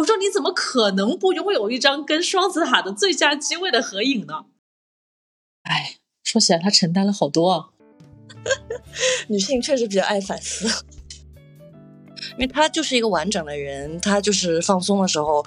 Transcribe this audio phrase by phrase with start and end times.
[0.00, 4.46] 我说你怎么可能不拥有一张跟双子塔的最佳机位的合影呢？
[5.62, 7.68] 哎，说起来他承担了好多啊。
[9.28, 10.66] 女性确实比较爱反思，
[12.32, 15.44] 因为她就是一个完整的人，她就是放松的时候，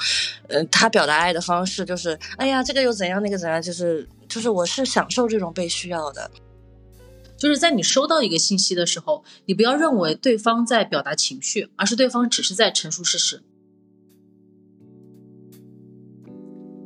[0.49, 6.29] 呃，她表达爱的方式就是，哎呀，这个又怎样，那个怎样，就是就是我是享受这种被需要的。
[7.37, 13.41] 就是在你收到一个信息的时候，你不要认为对方在表达情绪，而是对方只是在陈述事实。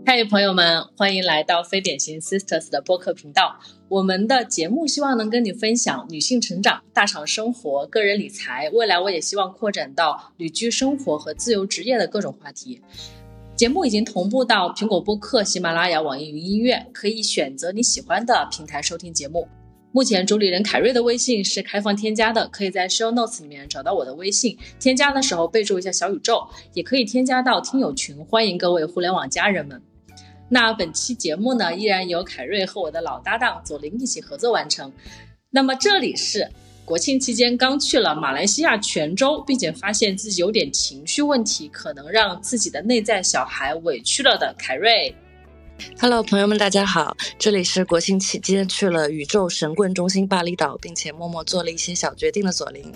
[0.10, 3.60] 嗨，朋友们，欢迎来到非典型 Sisters 的播客频道。
[3.90, 8.70] 我们的节目希望能跟你分享女性成长、大厂生活、个人理财。
[8.70, 12.82] 未来我也希望扩展到旅居生活和自由职业的各种话题。
[13.54, 19.46] 节目已经同步到苹果播客、喜马拉雅、网易云音乐，可以选择你喜欢的平台收听节目。
[19.92, 24.58] 目前主理人凯瑞的微信是开放添加的，可以在 Show Notes 里面找到我的微信。
[24.80, 29.82] 添加的时候备注一下小宇宙，也可以添加到听友群，欢迎各位互联网家人们。
[30.50, 34.92] 那本期节目呢，依然由凯瑞和我的老搭档左琳一起合作完成。
[35.50, 36.50] 那么这里是
[36.86, 45.14] 国庆期间刚去了马来西亚泉州，并且发现自己有点情绪问题，可能让自己的内在小孩委屈了的凯瑞。
[46.00, 52.94] Hello，朋友们，大家好，这里是国庆期间去了宇宙神棍中心巴厘岛，并且默默做了一些小决定的左琳。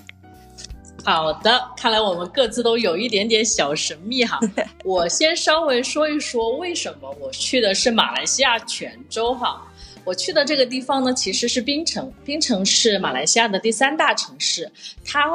[1.03, 4.39] 好的，看来我们各自都有一点点小神秘哈。
[4.85, 9.67] 我先稍微说一说为什么我去的是马来西亚泉州哈。
[10.03, 12.11] 我去的这个地方呢，其实是槟城。
[12.23, 14.71] 槟城是马来西亚的第三大城市，
[15.03, 15.25] 它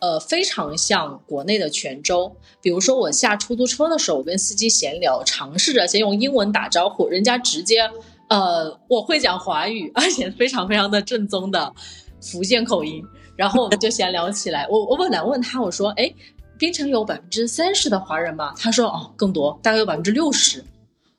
[0.00, 2.34] 呃非常像国内的泉州。
[2.60, 7.88] 比如说我下出租车的时候，我跟司机闲聊，尝试着先用英文打招呼，人家直接
[8.28, 11.72] 呃我会讲华语，而且非常非常的正宗的
[12.20, 13.04] 福建口音。
[13.36, 16.12] 然后我们就闲聊起来，我我本来问他，我说，哎，
[16.58, 18.54] 槟城有百分之三十的华人吗？
[18.56, 20.64] 他说，哦，更多，大概有百分之六十。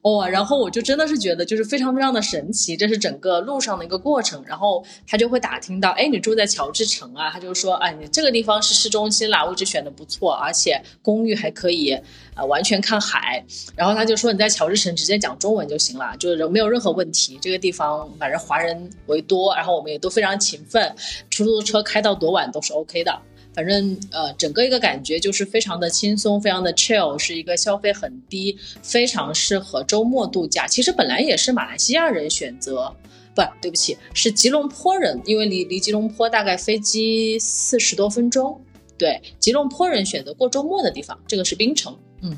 [0.07, 4.41] 哇，然后我就真的是觉得就是非常非常的神奇，这是整个路上的一个过程。
[4.45, 7.29] 然后他就会打听到，哎，你住在乔治城啊？
[7.29, 11.91] 他就说，哎，你这个地方是市中心啦，位置选的不错，而且公寓还可以，
[12.35, 13.43] 呃，完全看海。
[13.75, 17.37] 然后他就说你在乔治城直接讲中文就行了，就是没有任何问题。
[17.41, 20.95] 这个地方反正华人为多，然后我们也都非常勤奋，
[21.29, 23.21] 出租车开到多晚都是 OK 的。
[23.57, 30.67] 反正呃，整个一个感觉就是非常的轻松，非常的 chill，是一个消费很低，非常适合周末度假。
[30.67, 32.95] 其实本来也是马来西亚人选择，
[33.33, 38.61] 不对不起，是吉隆坡人，因为离离吉隆坡大概飞机四十多分钟。
[38.95, 41.97] 对，吉隆坡人选择过周末的地方，这个是槟城。
[42.21, 42.37] 嗯，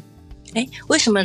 [0.53, 1.21] 哎，为什么？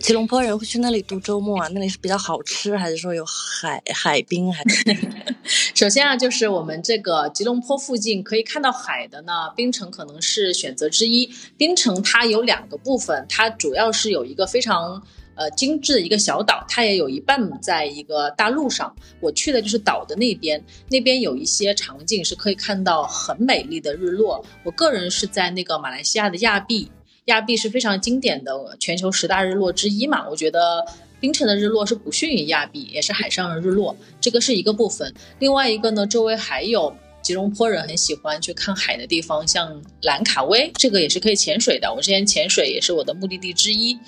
[0.00, 1.68] 吉隆坡人会去那里度周末啊？
[1.72, 4.52] 那里是比较好吃，还是说有海海滨？
[4.52, 4.96] 还是
[5.74, 11.28] 首先啊，就是我们这个吉隆坡附近可以看到海的呢，槟城可能是选择之一。
[11.56, 15.02] 槟城它有两个部分，它主要是有一个非常
[15.34, 18.94] 呃精致的一个小岛，它也有一半在一个大陆上。
[19.20, 24.42] 我去的就是岛的那边，那边有一些场景是可以看到很美丽的日落。
[24.62, 26.90] 我个人是在那个马来西亚的亚庇。
[27.28, 30.26] 亚庇是非常经典的全球十大日落之一嘛？
[30.28, 30.84] 我觉得
[31.20, 35.12] 冰城的日落是不逊于亚庇，也是海上的日落，这个是一个部分。
[35.38, 41.92] 另外一个呢，周围还有吉隆坡人很喜欢去看海的地方，像兰卡威，这个也是可以潜水的。
[41.92, 43.98] 我之前潜水也是我的目的地之一。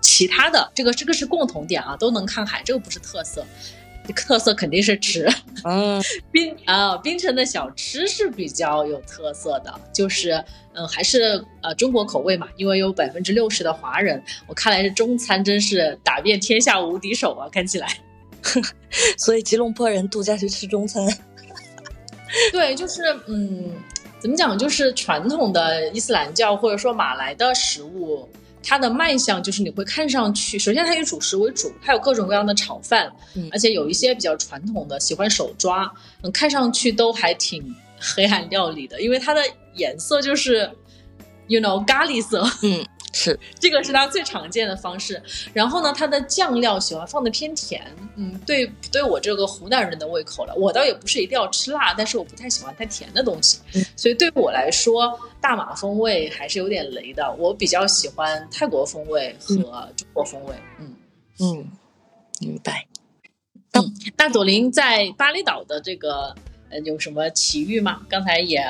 [0.00, 3.46] 其他的这个这个是共同点啊，都能看海，这个不是特色。
[4.12, 5.28] 特色肯定是吃，
[5.64, 10.42] 嗯，冰啊，冰城的小吃是比较有特色的，就是
[10.74, 17.88] 嗯，还是呃中国口味嘛，因为有百分之六十的华人，我看来是中餐真是打遍天下无敌手啊，看起来，
[19.18, 21.06] 所以吉隆坡人度假去吃中餐，
[22.52, 23.72] 对，就是嗯，
[24.20, 28.28] 怎么讲，就是传统的伊斯兰教或者说马来的食物。
[28.62, 33.10] 它的卖相就是你会看上去，首先它以主食为主，它有各种各样的炒饭，
[33.52, 35.90] 而且有一些比较传统的喜欢手抓，
[36.22, 39.42] 嗯，看上去都还挺黑暗料理的，因为它的
[39.74, 40.70] 颜色就是
[41.46, 42.84] ，you know 咖喱色，嗯。
[43.12, 45.20] 是，这个是它最常见的方式。
[45.54, 47.82] 然后呢，它的酱料喜欢放的偏甜，
[48.16, 50.54] 嗯，对，对我这个湖南人的胃口了。
[50.54, 53.60] 我倒也不是一定要吃辣，但是我不太喜欢太甜的东西。
[53.96, 57.34] 所以对我来说，大马风味还是有点雷的。
[57.38, 59.56] 我比较喜欢泰国风味和
[59.96, 60.54] 中国风味。
[60.78, 60.94] 嗯
[61.40, 61.70] 嗯，
[62.40, 62.86] 明白。
[63.72, 66.34] 嗯，那左琳在巴厘岛的这个
[66.68, 68.02] 呃有什么奇遇吗？
[68.08, 68.62] 刚才也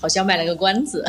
[0.00, 1.04] 好像卖了个关子。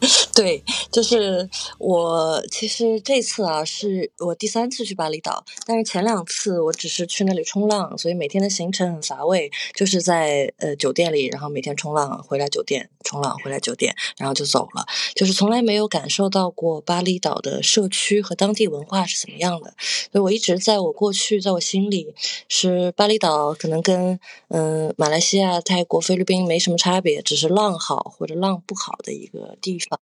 [0.34, 0.62] 对，
[0.92, 1.48] 就是
[1.78, 19.74] 我其实这次啊是我第三次去巴厘岛，但是前两次我只是去那里冲浪，所以每天的行程很乏味，就是在呃酒店里，然后每天冲浪，回来酒店冲浪，回来酒店，然后就走了，就是从来没有感受到过巴厘岛的社区和当地文化是怎么样的，
[20.12, 22.14] 所以我一直在我过去，在我心里
[22.48, 30.00] 是巴厘岛可能跟嗯马来西亚、泰国、菲律宾没什么差别，只是浪好或者浪不好的一个地方方。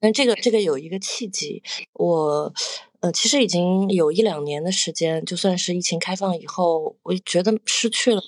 [0.00, 1.62] 但这个这个有一个契机，
[1.94, 2.52] 我
[3.00, 8.22] 呃其实已经有一两年的时间，就算是疫情开放以后，我觉得失去了。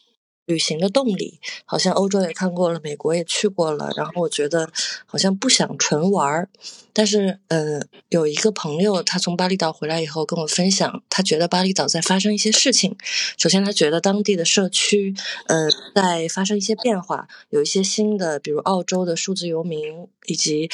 [0.51, 4.69] 旅行的动力，好像欧洲也看过了，美国也去过了，然后我觉得
[5.07, 6.49] 好像不想纯玩儿。
[6.93, 12.97] 但是，呃，有一个朋友，他从巴厘岛回来以后跟我分享，他觉得巴厘岛在发生一些事情。
[13.39, 15.15] 首先，他觉得当地的社区，
[15.47, 20.69] 呃，在发生一些变化，有一些新的，比如澳洲的数字游民，以及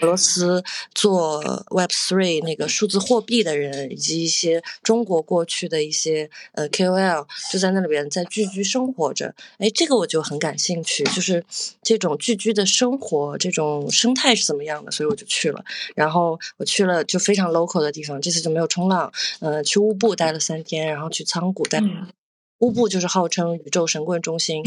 [0.00, 0.64] 俄罗斯
[0.94, 8.93] 做 Web Three 那个数字货币的人，以及一些中国过去的一些呃 KOL，就在那里边在聚居生。
[8.93, 11.44] 活着，哎，这个我就很感兴趣，就是
[11.82, 15.64] 这种聚居的生活，这种生态是怎么样的，所以我就去了。
[15.94, 21.82] 然后我去了就非常 local 的地方，这次就没有冲浪，呃，去乌布待了三天，然后去仓谷待。
[22.60, 24.62] 乌布就是号称宇宙神棍中心，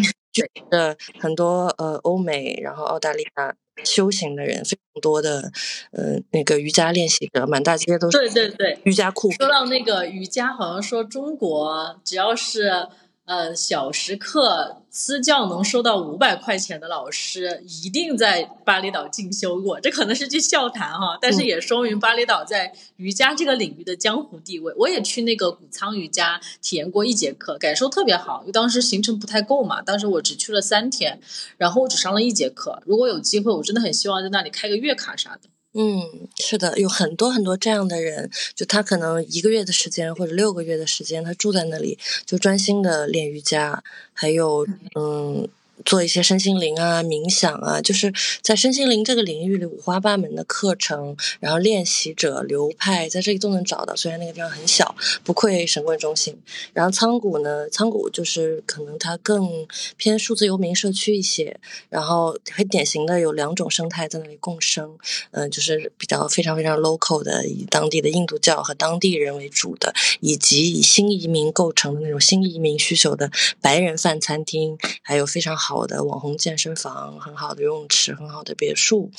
[0.69, 5.51] 的很多呃欧美，然后澳大利亚修行的人非常多的，
[5.91, 8.18] 呃，那个瑜伽练习者，满大街都是。
[8.18, 9.31] 对对对，瑜伽裤。
[9.31, 12.88] 说到那个瑜伽，好像说中国只要是。
[13.27, 19.81] 呃，小时课私教能收到五百块钱的老师，一定在巴厘岛进修过。
[19.81, 24.74] 这可能是句笑谈哈，但是也说明巴厘岛在瑜伽这个领域的江湖地位。
[24.77, 28.39] 我也去那个谷仓瑜伽体验过一节课，感受特别好。
[28.44, 31.19] 因为当时行程不太够嘛，当时我只去了三天，
[31.57, 32.81] 然后我只上了一节课。
[32.85, 35.50] 如果有机会，我真的很希望在那里开个月卡啥的。
[35.79, 43.83] 嗯，是的，有很多很多这样的人，就他可能一个月的时间或者六个月的时间，他住在那里，就专心的练瑜伽，
[44.13, 45.47] 还有嗯。
[45.85, 53.95] 做一些身心灵啊、冥想啊，就是在身心灵这个领域里五花八门的课程，然后练习者流派在这里都能找到。
[53.95, 56.38] 虽然那个地方很小，不愧神棍中心。
[56.74, 61.59] 然后仓谷呢，仓谷就是可能它更偏数字游民社区一些，
[61.89, 64.97] 然后很典型的有两种生态在那里共生。
[65.31, 73.31] 嗯，就是比较非常非常 local 的，以当地的印度教和当地人为主的，以及以新移民构成的那种新移民需求的
[73.62, 75.67] 白人饭餐厅，还有非常好。
[75.68, 79.12] 好的网红健身房，很好的游泳池，很好的别墅，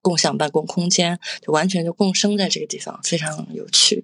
[0.00, 4.02] 共享办公空间，就完全就共生在这个地方，非常有趣。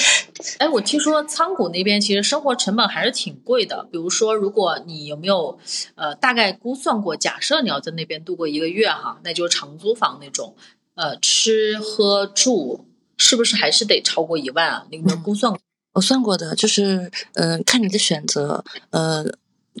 [0.58, 3.88] 哎，我听说仓谷那边其实生活成本还是挺贵的。
[3.90, 5.58] 比如说，如果你有没有
[5.94, 10.54] 呃大概估算过，假设你要在那边度过一个月哈，那就是长租房那种，
[10.94, 12.84] 呃，吃喝住
[13.16, 14.86] 是不是还是得超过一万啊？
[14.90, 15.50] 你有没有估算？
[15.94, 19.24] 我算过的，就是嗯，看你的选择，呃。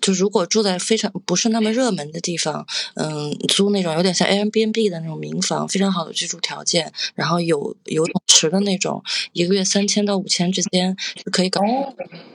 [0.00, 9.02] 就如果住在非常不是那么热门的地方，嗯，租那种有点像 Airbnb 的那种民房，非常好的居住条件，然后有游泳池的那种，
[9.32, 11.60] 一个月三千到五千之间是可以搞，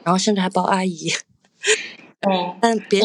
[0.04, 1.12] 然后甚至还包阿姨。
[2.21, 3.01] 哦，但别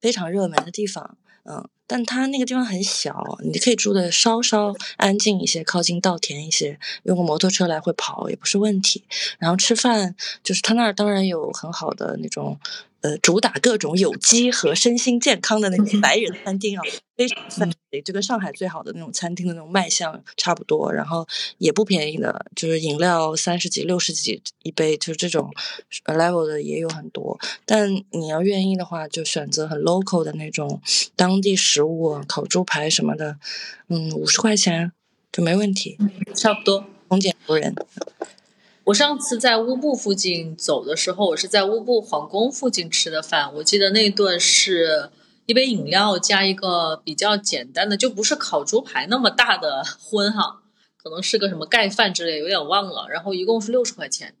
[0.00, 1.68] 非常热门的地方，嗯。
[1.86, 9.02] 但它那个地方很小，你可以住的稍稍安静一些，靠近稻田一些，用个摩托车来回跑也不是问题。
[9.40, 10.14] 然后吃饭，
[10.44, 12.60] 就是他那儿当然有很好的那种。
[13.02, 16.82] 呃，主打各种有机和身心健康的那种白人餐厅啊，
[17.16, 17.70] 非常赞，
[18.04, 21.26] 就跟上海最好的那种餐厅的那种卖相差不多，然后
[21.58, 25.50] 也不便宜的，就是饮料三十几、六十几一杯，就是这种
[26.04, 27.38] level 的也有很多。
[27.64, 30.82] 但你要愿意的话，就选择很 local 的那种
[31.16, 33.38] 当地食物，烤猪排什么的，
[33.88, 34.92] 嗯，五十块钱
[35.32, 35.96] 就没问题，
[36.34, 37.74] 差不多，丰俭由人。
[38.84, 43.54] 我上次在乌布附近走的时候，我是在乌布皇宫附近吃的饭。
[43.56, 45.10] 我记得那顿是
[45.46, 50.62] 一杯饮料加一个比较简单的，就不是烤猪排那么大的 荤哈，
[50.96, 53.06] 可能是个什么盖饭之类，有点忘了。
[53.10, 54.34] 然后一共是六十块钱。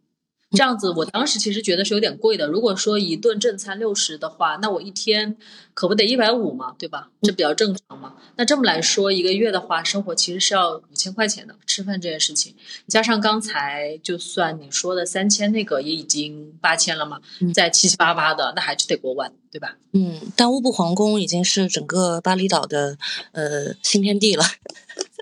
[0.50, 2.48] 这样子，我当时其实觉得是有点贵的。
[2.48, 5.36] 如果说一顿正餐六十的话，那我一天
[5.74, 7.08] 可不得一百五嘛，对吧？
[7.22, 8.14] 这比较正常嘛。
[8.36, 11.54] 那这么来说，一个月的话，生活其实是要五千块钱的。
[11.66, 12.54] 吃饭这件事情，
[12.88, 17.20] 加上刚才就算你说的三千那个，也已经八千了嘛，
[17.54, 19.76] 在七七八八的，那还是得过万，对吧？
[19.92, 22.98] 嗯，但乌布皇宫已经是整个巴厘岛的
[23.30, 24.44] 呃新天地了。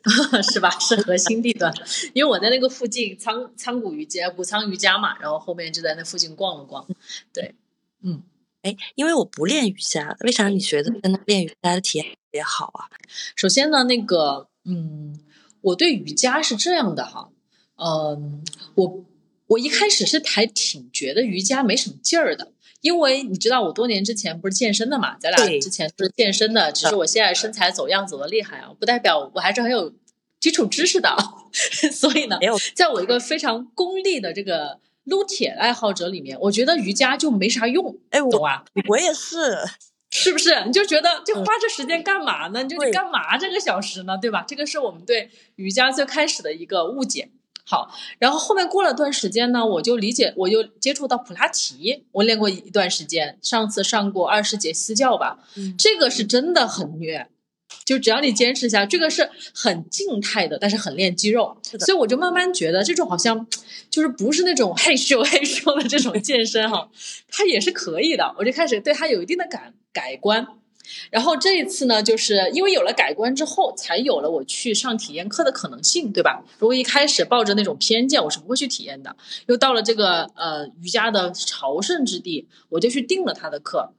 [0.52, 0.70] 是吧？
[0.78, 1.72] 是核心地段，
[2.14, 6.86] 因为我在那个附近仓仓谷瑜伽、谷仓瑜伽嘛，然后后面就在那附近逛了逛。
[7.32, 7.54] 对，
[8.02, 8.22] 嗯，
[8.62, 12.86] 哎，哎，因为我不练瑜伽，为啥你觉得跟他练瑜伽的体验特别好啊？
[13.34, 15.18] 首先呢，那个，嗯，
[15.60, 17.30] 我对瑜伽是这样的哈，
[17.76, 19.04] 嗯，我
[19.46, 29.92] 我一开始是还挺觉得瑜伽没什么劲儿的，因为你知道我多年之前不是健身的嘛，咱俩之前是健身的，只是我现在身材走样走的厉害啊，不代表我还是很有
[30.40, 31.16] 基础知识的，
[31.92, 32.38] 所以呢，
[32.74, 34.80] 在我一个非常功利的这个。
[35.08, 38.62] 撸铁爱好者里面，我觉得瑜伽就没啥用，哎，懂啊？
[38.88, 39.56] 我也是，
[40.12, 40.62] 是不是？
[40.66, 42.62] 你就觉得就花这时间干嘛呢？
[42.62, 44.18] 你就你干嘛这个小时呢？
[44.20, 44.44] 对吧？
[44.46, 47.30] 这个是我们对瑜伽最开始的一个误解。
[47.70, 55.38] 好，然后后面过了段时间呢，我就理解，我就接触到普拉提，我练过一段时间，上次上过二十节私教吧，
[55.76, 57.28] 这个是真的很虐。
[57.84, 61.58] 就只要你坚持一下，这个是很静态的，但是很练肌肉。
[61.80, 63.46] 所以我就慢慢觉得这种好像
[63.90, 66.90] 就是不是那种嘿咻嘿咻的这种健身哈，
[67.30, 68.34] 它也是可以的。
[68.38, 70.46] 我就开始对它有一定的感改观。
[71.10, 76.44] 然后这一次呢，就是因为有了改观之后，才有了我去上体验课的可能性，对吧？
[76.58, 79.16] 如果一开始抱着那种偏见，我是不会去体验的。
[79.46, 83.92] 又到了这个呃瑜伽的朝圣之地，我就去订了他的课。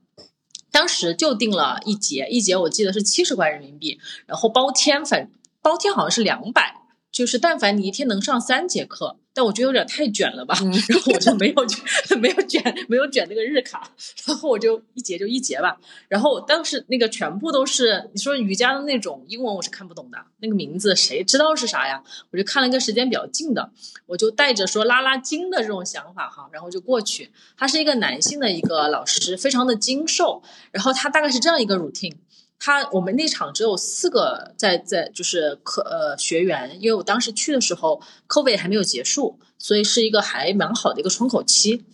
[0.72, 5.31] 当时就定了一节，一节我记得是七十块人民币，然后包天，反
[5.62, 6.78] 包天好像是两百。
[7.19, 10.57] 就是但凡你一天能上三节课，但我觉得有点太卷了吧，
[10.88, 11.83] 然后我就没有卷，
[12.17, 13.91] 没有卷，没有卷那个日卡，
[14.25, 15.77] 然后我就一节就一节吧。
[16.07, 22.01] 然后当时那个全部都是你说瑜伽的那种英文，我是看不懂的，那个名字谁知道是啥呀？
[22.31, 23.69] 我就看了一个时间比较近的，
[24.05, 27.31] 我就带着说拉拉筋的这种想法哈，然后就过去。
[27.57, 32.15] 他是一个男性的一个老师，非常的精瘦，然后他大概是这样一个 routine。
[32.59, 41.85] 他我们那场只有四个在在就是课呃学员，因为我当时去的时候，COVID 还没有结束，所以是一个还蛮好的一个窗口期，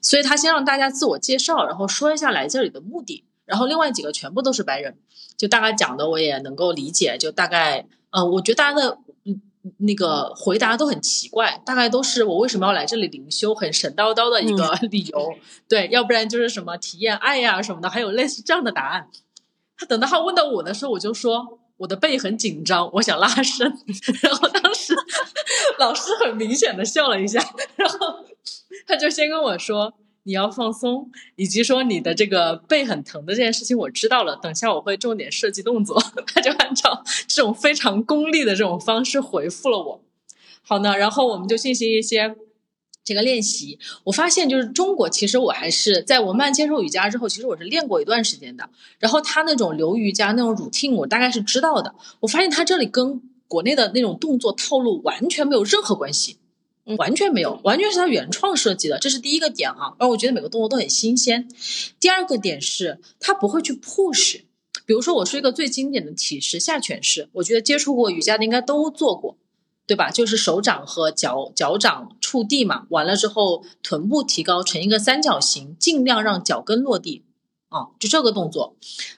[0.00, 4.96] 所以他先让大家自我介绍，然后说一下来这里的目的，然后另外几个全部都是白人，
[5.36, 8.98] 就大概讲的我也能够理解，就大概呃，我觉得大家的
[9.78, 15.34] 那个回答都很奇怪，大概都是我为什么要来这里灵修，很神叨叨的一个理由，
[15.68, 19.08] 对，要不然就是什么体验爱呀什么的，还有类似这样的答案。
[19.86, 23.66] 等到他问到我的时候，我就说我的背很紧张，我想拉伸。
[24.22, 24.94] 然后当时
[25.78, 27.40] 老师很明显的笑了一下，
[27.76, 28.24] 然后
[28.86, 36.02] 他就先跟我说你要放松，以及说你的这个背很疼的这件事情我知道了，等下我会重点设计动作。
[36.26, 40.04] 他就按照这种非常功利的这种方式回复了我。
[40.62, 42.36] 好呢，然后我们就进行一些。
[43.04, 48.70] 这个练习，我发现就是中国，其实我还是在我慢慢接受瑜伽之后，其实我是练过一段时间的。
[48.98, 51.94] 然后他那种流瑜伽那种 routine，我大概是知道的。
[52.20, 56.36] 我发现他这里跟国内的那种动作套路完全没有任何关系，
[56.96, 58.98] 完全没有，完全是他原创设计的。
[58.98, 61.48] 这是第一个点哈，而我觉得每个动作都很新鲜。
[61.98, 64.42] 第二个点是，他不会去 push。
[64.86, 69.36] 比如说，我说一个最经典的体式下犬式，我觉得接触过瑜伽的应该都做过。
[69.86, 70.10] 对吧？
[70.10, 77.24] 就是手掌和脚脚掌触地嘛，完了之后臀部提高成一个三角形，尽量让脚跟落地
[77.68, 78.76] 啊，就这个动作。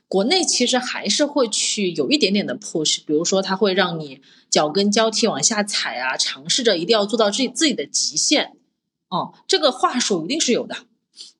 [0.08, 8.56] 国内其实还是会去有一点点的 push，比如说它会让你脚跟交替往下踩啊，尝试着一定要做到自己自己的极限
[9.10, 10.76] 哦，这个话术一定是有的，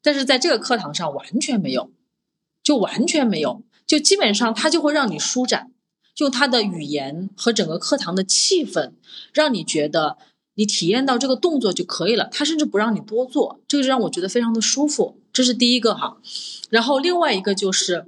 [0.03, 1.91] 但是在这个课堂上完全没有，
[2.63, 5.73] 就完全没有，就基本上它就会让你舒展。
[6.19, 8.93] 用他的语言和整个课堂的气氛，
[9.33, 10.19] 让你觉得
[10.55, 12.29] 你体验到这个动作就可以了。
[12.33, 15.19] 他甚至不让你多做，这个让我觉得非常的舒服。
[15.33, 16.19] 这是第一个哈，
[16.71, 18.07] 然后另外一个就是。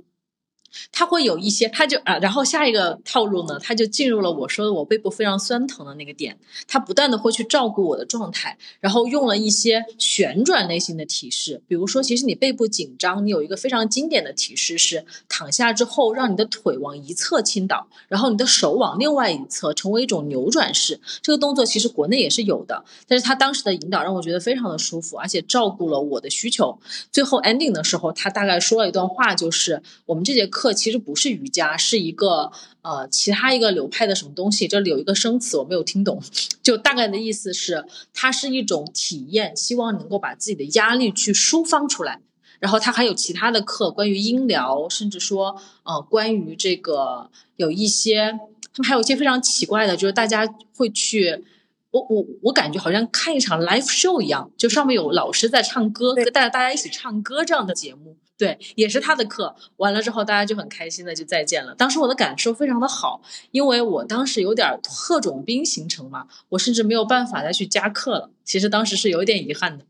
[0.92, 21.00] 他会有一些，他就啊，然后下一个套路呢，他就进入了我说的我背部非常酸疼的那个点，他不断的会去照顾我的状态，然后用了一些旋转类型的提示，比如说，其实你背部紧张，你有一个非常经典的提示是躺下之后，让你的腿往一侧倾倒，然后你的手往另外一侧，成为一种扭转式。
[21.23, 26.78] 这个动作其实国内也是有的，但是他当时的引导让我觉得非常的舒服，而且照顾了我的需求。
[27.11, 30.65] 最后 ending 的时候，他大概说了一段话，就是我们这节课。
[30.73, 32.50] 其实不是瑜伽，是一个
[32.82, 34.66] 呃其他一个流派的什么东西。
[34.68, 36.23] 这里有一个生词我没有听懂，
[36.62, 42.20] 就大概的意思是，它是一种体验，希望能够把自己的压力去抒发出来。
[42.58, 48.38] 然后它还有其他的课，关于音疗，甚至说呃关于这个有一些，
[48.73, 51.44] 他们还有一些非常奇怪的，就是大家会去，
[51.90, 58.16] 我我我感觉好像看一场 live show 一样，就上面有老师在唱歌，带着大家一起唱歌这样的节目。
[58.38, 61.75] 对，也是他的课，完了之后大家就很开心的就再见了。
[61.75, 68.31] 当时我的感受非常的好，因为我当时有点特种兵行程嘛，我甚至没有办法再去加课了。
[68.45, 69.85] 其实当时是有一点遗憾的。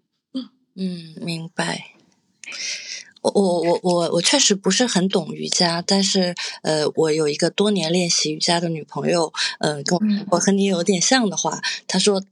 [0.76, 1.93] 嗯，明白。
[3.23, 12.23] 我我我我我确实不是很懂瑜伽，但是呃，我有一个多年练习瑜伽的女朋友，嗯，跟我我和你有点像的话，她说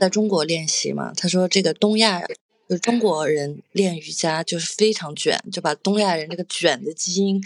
[0.00, 2.22] 在中国练习嘛，她说这个东亚
[2.68, 7.42] 就中国人练瑜伽就是非常卷，就把东亚人这个卷的基因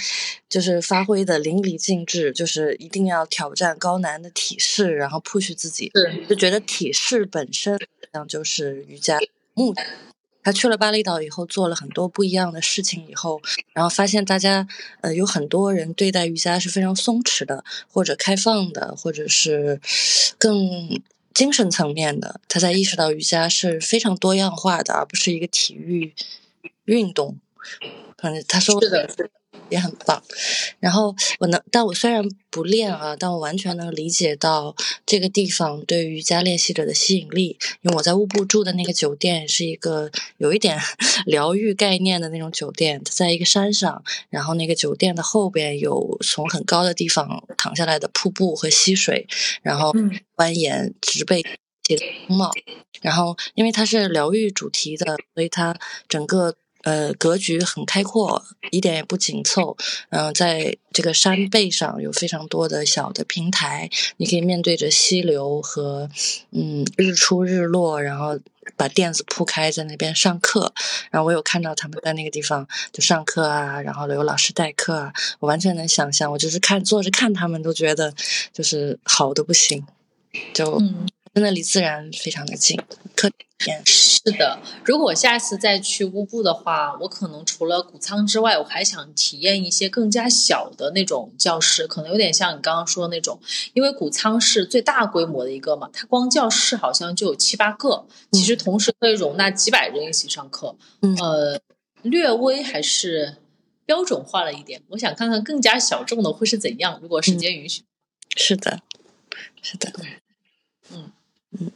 [0.48, 5.92] 就是发挥的淋漓尽致，就是一定要挑战高难的体式，然后 push 自己，
[6.28, 7.78] 就觉得体式本身
[8.12, 9.18] 像就是瑜伽
[9.54, 9.82] 目的。
[10.42, 13.42] 他去了巴厘岛以后，做了很多不一样的事情以后，
[13.74, 14.66] 然后发现大家
[15.02, 17.62] 呃有很多人对待瑜伽是非常松弛的，
[17.92, 19.78] 或者开放的，或者是
[20.38, 20.98] 更
[21.34, 22.40] 精神层面的。
[22.48, 26.14] 他才意识到瑜伽是非常多样化的，而不是一个体育
[26.84, 27.38] 运动。
[28.18, 29.30] 反正他说是的，是的。
[29.70, 30.22] 也很棒，
[30.78, 34.74] 然后我能，但我虽然不练啊，但我完全能理解到
[35.06, 37.56] 这个地方对瑜伽练习者的吸引力。
[37.82, 40.78] 因为我在乌布住的那个酒店是一个有一点
[41.26, 49.26] 疗愈概念的那种酒店，它在一个山上，然后那个酒店的后边有从很高的地方淌下来的瀑布和溪水，
[49.62, 49.92] 然后
[50.36, 51.96] 蜿蜒植被的
[52.26, 52.50] 风貌，
[53.00, 56.56] 然后因为它是疗愈主题的，所以它整个。
[56.82, 59.76] 呃，格局很开阔，一点也不紧凑。
[60.10, 66.08] 嗯，在这个山背上有非常多的小的平台，你可以面对着溪流和
[66.52, 68.38] 嗯日出日落，然后
[68.76, 70.72] 把垫子铺开在那边上课。
[71.10, 76.30] 然后我有看到他们在那个地方就上课啊，然后有老师代课啊，我完全能想象。
[76.32, 78.14] 我就是看坐着看他们都觉得
[78.52, 79.86] 就是好的不行，
[80.54, 80.82] 就
[81.34, 82.76] 真的离自然非常的近。
[83.16, 83.46] 特别。
[83.84, 93.38] 是的，如果我下次再去乌布的话，我可能除了谷仓之外，我还想体验一些更加小的那种教室，可能有点像你刚刚说的那种，
[93.74, 100.74] 因为谷仓是最大规模的一个嘛，它光教室好像就有七八个，其实同时可以容纳几百人一起上课，
[101.18, 101.60] 呃，
[102.00, 103.36] 略微还是
[103.84, 104.82] 标准化了一点。
[104.88, 107.82] 我想看看更加小众的会是怎样，如果时间允许。
[108.36, 108.80] 是的，
[109.60, 109.92] 是的，
[110.90, 111.12] 嗯
[111.58, 111.70] 嗯。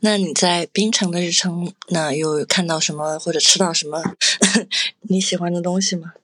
[0.00, 4.02] 那你在槟城的日程，那有看到什么或者吃到什么
[5.08, 6.14] 你喜欢的东西吗？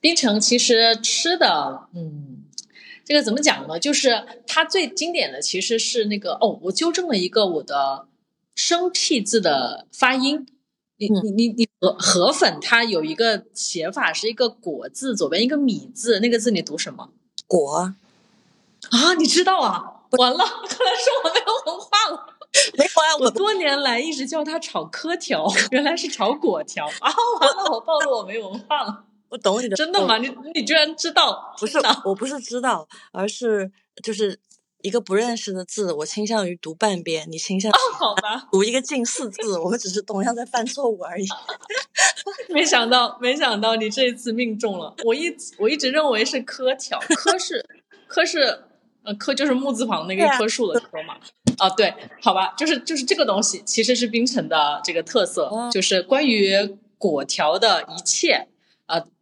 [0.00, 2.42] 槟城其实吃的，嗯，
[3.04, 3.78] 这个怎么讲呢？
[3.78, 8.06] 就是它最经典的其实是那个哦，我纠正了一个我的
[8.54, 10.46] 生僻字的发音。
[10.96, 17.10] 你你你你河河粉它有一个写法是一个果字，左边一个米字，那个字你读什么？
[17.46, 17.94] 果
[18.90, 19.14] 啊？
[19.18, 19.89] 你知道啊？
[20.18, 22.26] 完了， 看来是我没有文化了。
[22.76, 27.12] 没有啊，我多年来一直叫它炒稞条，原来是炒果条啊！
[27.40, 29.04] 完了，我暴露我没文化了。
[29.28, 30.18] 我懂你的，真的吗？
[30.18, 31.54] 你你居然知道？
[31.58, 33.70] 不是，我不是知道，而是
[34.02, 34.40] 就是
[34.82, 41.28] 一个不认识的字，我倾向于读半边，你倾向哦好吧读一个近似字，我们只是同样在犯错误而已。
[42.48, 44.92] 没想到，没想到你这一次命中了。
[45.04, 47.64] 我一我一直认为是柯条，柯是
[48.08, 48.64] 柯是
[49.10, 51.16] 呃稞就是木字旁那个一棵树的棵嘛。
[51.58, 51.92] 啊，对，
[52.22, 58.46] 好吧，就是就是这个东西，其实是冰城的这个特色，就是关于果条的一切，啊，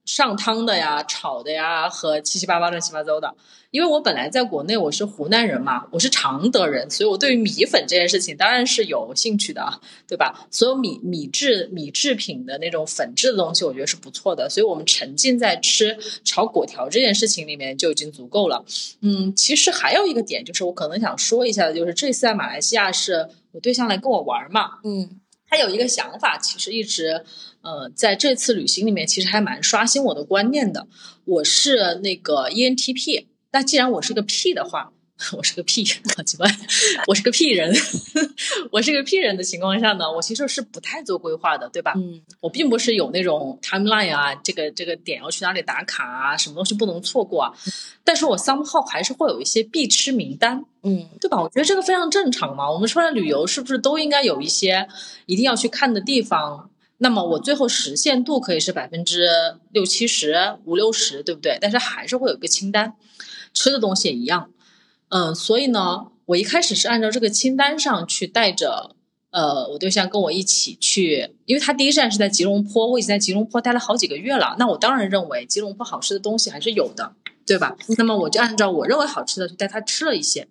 [0.08, 3.34] 上汤的呀，炒的呀，和七七八八乱七八糟的。
[3.70, 10.48] 因为我本来在国内，我是湖南人嘛，我是常德人，所以我对于米粉这件事情当然是有兴趣的，对吧？
[10.50, 14.48] 所有米米制米制品的那种粉制的东西，我觉得是不错的。
[14.48, 18.64] 所以我们沉浸在吃炒粿条这件事情里面就已经足够了。
[19.02, 27.22] 嗯，其实还有一个点，就是我可能想说一下的，就是这次在马来西亚是我对象来跟我玩嘛，嗯，他有一个想法，其实一直
[27.68, 30.86] 呃在这次旅行里面，其实还蛮刷新我的观念的。
[31.24, 33.26] 我是那个 ENTP。
[33.52, 34.92] 那既然我是个 P 的话，
[35.36, 35.84] 我是个 P，，
[36.16, 36.46] 好奇怪，
[37.06, 37.74] 我是个 P 人，
[38.70, 41.92] 我是个 P 人的情况下呢，我其实是不太做规划的，对吧？
[41.96, 47.52] 嗯，我并不是有那种 timeline 啊，这个这个点要去哪里打卡啊，什么东西不能错过啊，
[48.04, 51.42] 但是我 somehow 还是会有一些必吃名单，嗯，对吧？
[51.42, 54.86] 我觉得这个非常正常嘛，我们出来旅游是不是都应该有一些
[55.26, 56.70] 一定要去看的地方？
[56.98, 59.28] 那么我最后实现度可以是百分之
[59.72, 61.58] 六七十、五六十，对不对？
[61.60, 62.94] 但是还是会有一个清单。
[63.54, 64.50] 吃的东西也一样，
[65.08, 68.94] 嗯，所以呢，我一开始是按照这个清单上去带着，
[69.30, 77.14] 呃，我对象跟我一起去，因为他第一站是在吉隆坡，我已经在吉隆坡待了好几个月了，那我当然认为吉隆坡好吃的东西还是有的，
[77.46, 77.74] 对吧？
[77.96, 80.46] 那么我就按照我认为好吃的去带他吃了一些，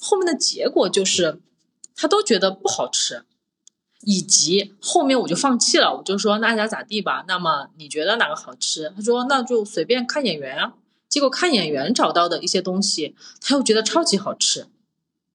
[0.00, 1.38] 后面的结果就是
[1.94, 3.22] 他都觉得不好吃，
[4.02, 7.24] 以及后面我就放弃了，我就说那咋咋地吧？
[7.26, 8.92] 那么你觉得哪个好吃？
[8.94, 10.74] 他说那就随便看演员啊。
[11.08, 14.66] 结果看演员找到的一些东西，他又觉得超级好吃。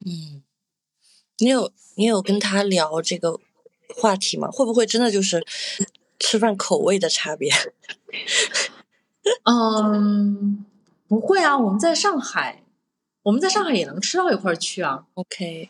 [0.05, 0.41] 嗯，
[1.37, 3.39] 你有你有跟他聊这个
[3.95, 4.49] 话题吗？
[4.51, 5.45] 会不会真的就是
[6.17, 7.53] 吃饭口味的差别。
[9.45, 10.65] 嗯，
[11.07, 12.63] 不会啊，我们在上海，
[13.23, 15.05] 我们在上海也能吃到一块儿去啊。
[15.13, 15.69] OK，OK，、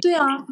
[0.00, 0.46] 对啊，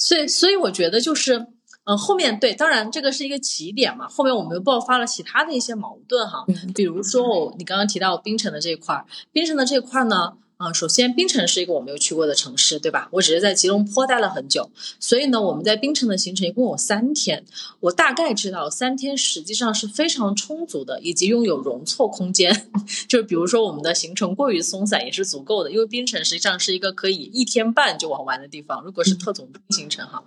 [0.00, 1.36] 所以所以我觉得就是，
[1.84, 6.72] 嗯、后面对，当然这个是一个起点嘛，后面我们又爆发了其他的一些矛盾哈，嗯。
[6.74, 13.08] 比如说我你刚刚提到冰城的这一块儿，槟城的这一块儿呢，啊、首先槟城是一个我没有去过的城市，对吧？
[13.12, 17.42] 我只是在吉隆坡待了很久，所以呢，我们在槟城的行程一共有三天，
[17.80, 22.70] 我大概知道三天实际上是非常充足的，以及拥有容错空间。
[23.08, 28.84] 就是比如说我们的行程过于松散也是足够的，因为槟城实际上是一个可以一天半就玩完的地方。
[28.84, 30.22] 如果是特种兵行程哈，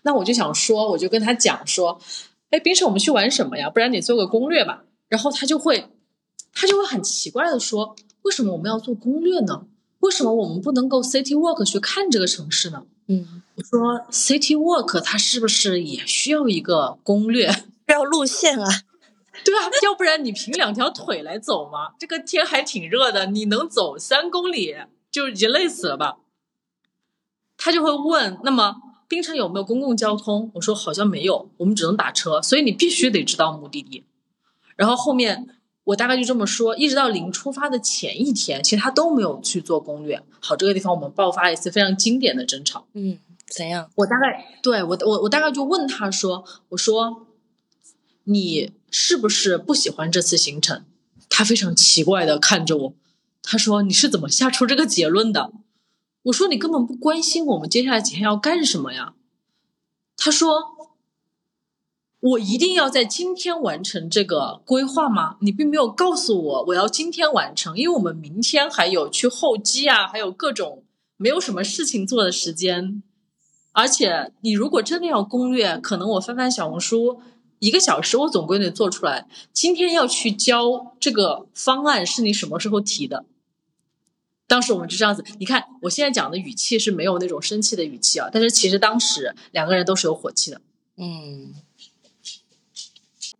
[0.00, 2.00] 那我就想说，我就跟他讲说，
[2.48, 3.68] 哎，槟城我们去玩什么呀？
[3.68, 4.84] 不然你做个攻略吧。
[5.10, 5.90] 然后他就会，
[6.54, 9.66] 他就会很奇怪的说，为什么我们要做攻略呢？
[10.00, 12.84] 为什么我们不能够 city walk 去看这个城市呢？
[13.06, 17.50] 嗯，我说 city walk 它是不是也需要一个攻略？
[17.52, 18.66] 需 要路线啊。
[19.44, 21.94] 对啊，要不然你凭两条腿来走吗？
[21.98, 24.76] 这个天还挺热的，你能走三公里
[25.10, 26.18] 就已经累死了吧？
[27.56, 28.76] 他就会问，那么
[29.08, 30.50] 槟城有没有公共交通？
[30.54, 34.04] 我说好像没有，我们只能打车，所以你必须得知道目的地。
[34.76, 35.48] 然后后面
[35.84, 40.22] 我大概就这么说，一直到临出发的前一天，其实他都没有去做攻略。
[40.40, 42.86] 好，这个地方我们爆发了一次非常经典的争吵。
[42.92, 43.90] 嗯，怎样？
[43.96, 47.26] 我大概对我我我大概就问他说：“我说
[48.24, 50.84] 你是不是不喜欢这次行程？”
[51.28, 52.94] 他非常奇怪的看着我，
[53.42, 55.52] 他说：“你是怎么下出这个结论的？”
[56.24, 59.14] 我说：“你根本不关心我们接下来几天要干什么呀？”
[60.18, 60.74] 他说
[62.20, 65.36] ：“我一定要在今天完成这个规划吗？
[65.40, 70.84] 你并没有告诉我我要今天完成，因为我们明天还有去候机啊，还有各种
[71.16, 73.02] 没有什么事情做的时间。
[73.72, 77.22] 而且你如果真的要攻略，可能我翻翻小红书，
[77.58, 79.26] 一个小时我总归得做出来。
[79.52, 83.24] 今天要去交这个方案是你什么时候提的？
[84.46, 90.60] 当时我们就这样子，你看我现在讲的语气是没有那种生气的语气啊，但是其实当时两个人都是有火气的。
[90.96, 91.54] 嗯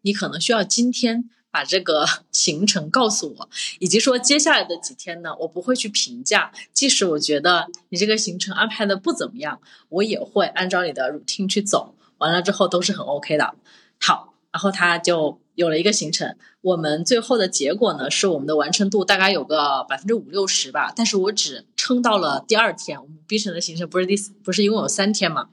[0.03, 13.55] 你可能需要今天把这个 行程告诉我，以及说接下来的几天呢，我不会去评价，即使我觉得你这个行程安排的不怎么样，我也会按照你的 routine 去走，完了之后都是很 OK 的。
[13.99, 22.99] 好，然后他就有了一个行程，我们最后的结果呢，是我们的完成度大概有个百分之五六十吧，但是我只撑到了第二天。
[22.99, 25.51] 我们 B 城的行程不是第四不是一共有三天嘛？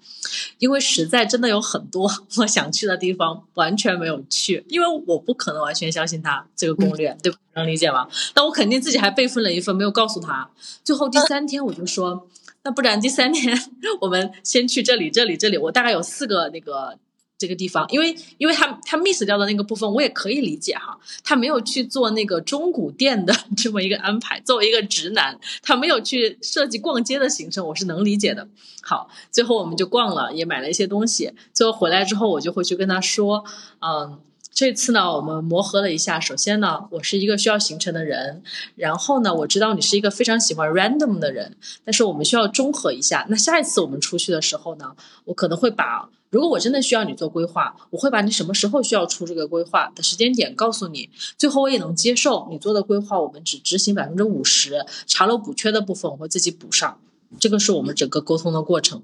[0.60, 7.38] 因为实在真的有很多 我想去的地方完全没有去，因为我不可能完全相信他这个攻略，对吧？
[7.56, 8.08] 能理解吗？
[8.34, 10.50] 那我肯定自己还备份了一份，没有告诉他。
[10.86, 12.30] 最后第三天我就说，
[12.64, 13.60] 那不然第三天
[14.00, 16.98] 我们先去这里、这里、这里，我大概有四个那个。
[17.38, 24.40] 这个地方，因为因为他他 miss 掉的那个部分，我也可以理解哈，他没有去做那个中古店的 这么一个安排。
[24.40, 28.48] 作为一个直男，他没有去设计逛街的行程，我是能理解的。
[28.82, 31.32] 好，最后我们就逛了，也买了一些东西。
[31.54, 33.44] 最后回来之后，我就会去跟他说，
[33.82, 34.20] 嗯，
[34.58, 36.20] 这次呢，我们磨合了一下。
[36.20, 38.42] 首先呢，我是一个需要行程的人，
[38.76, 43.28] 然后呢，我知道你是一个非常喜欢 random 的人，但是我们需要中和一下。
[43.30, 46.10] 那下一次我们出去的时候呢，我可能会把。
[46.32, 51.12] 如果我真的需要你做规划，我会把你什么时候需要出这个规划的时间点告诉你。
[51.38, 57.00] 最后我也能接受你做的规划，我们只执行百分之五十，查漏补缺的部分我会自己补上。
[57.40, 59.04] 这个是我们整个沟通的过程。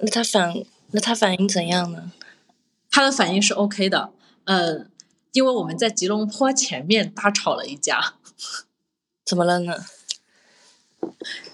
[0.00, 0.52] 那他反
[0.90, 2.10] 那他反应怎样呢？
[2.90, 4.10] 他的反应是 OK 的，
[4.46, 4.86] 呃，
[5.32, 8.14] 因为我们在吉隆坡前面大吵了一架。
[9.24, 9.84] 怎么了呢？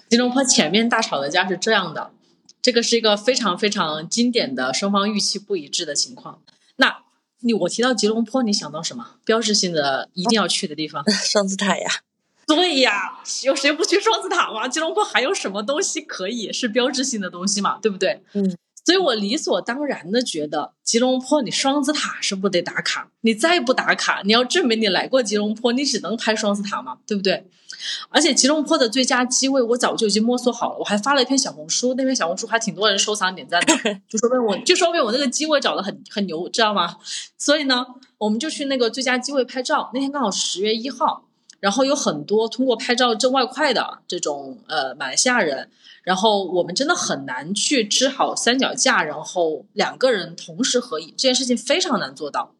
[0.08, 2.12] 吉隆坡前面大吵的架是这样的。
[2.60, 6.40] 这个是一个非常非常经典的双方预期不一致的情况。
[6.76, 7.02] 那
[7.40, 11.02] 你我提到吉隆坡，你想到什么标志性的一定要去的地方？
[11.10, 11.90] 双子塔呀。
[12.46, 14.68] 对呀，有谁不去双子塔吗？
[14.68, 17.78] 吉隆坡还有什么东西可以是标志性的东西嘛？
[17.82, 18.22] 对不对？
[18.34, 18.56] 嗯。
[18.84, 23.10] 所以我理所当然的觉得，吉隆坡你双子塔是不得打卡。
[23.20, 27.46] 你再不打卡，你要证明你来过吉隆坡，你只能拍双子塔嘛，对不对？
[28.10, 33.74] 而且吉隆坡的最佳机位我早就已经摸索好了，我还发了一篇小红书，那篇小红书还挺多人收藏点赞的，
[34.08, 36.96] 就说明我就说明我那个机位找的很很牛，知道吗？
[37.38, 37.84] 所以呢，
[38.18, 39.90] 我们就去那个最佳机位拍照。
[39.94, 41.26] 那天刚好十月一号，
[41.58, 45.68] 然后有很多通过拍照挣外快的这种呃马来西亚人，
[46.02, 52.54] 然后我们真的很难去支好三脚架，然后两个人同时合影，这件事情非常难做到。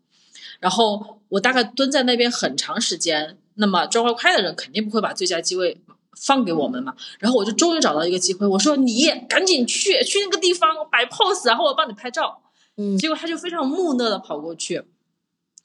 [0.61, 3.39] 然后我大概蹲在那边很长时间。
[3.57, 5.79] 那么赚外快的人肯定不会把最佳机位
[6.17, 12.41] 放给我们嘛，然后我就终于找到一个机会，我说你赶紧去去那个地方摆 pose，然后我帮你拍照。
[12.79, 14.83] 嗯结果他就非常木讷的跑过去，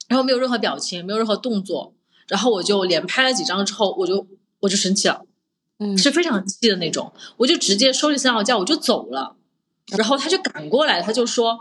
[0.06, 1.94] 然后没有任何表情，没有任何动作，
[2.26, 4.26] 然后我就连拍了几张之后，我就
[4.60, 5.24] 我就生气了，
[5.78, 9.36] 嗯是非常气的那种，我就直接收起三脚架我就走了，
[9.96, 11.58] 然后他就赶过来，他就说：“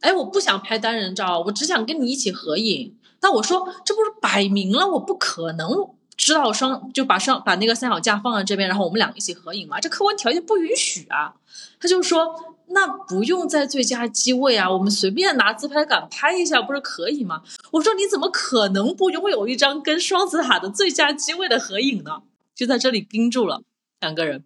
[0.00, 9.80] 哎，我不想拍单人照，我只想跟你一起合影。”那我说这不是摆明了我不可能知道双就把双把那个三脚架放在这边，然后我们两个一起合影吗？
[9.80, 11.34] 这客观条件不允许啊。
[11.80, 12.34] 他就说
[12.68, 17.42] 那不用在最佳机位啊，我们随便拿自拍杆拍一下不是可以吗？
[17.70, 22.20] 我说你怎么可能不拥有一张跟双子塔的最佳机位的合影呢？
[22.54, 23.62] 就在这里盯住了
[24.00, 24.44] 两个人。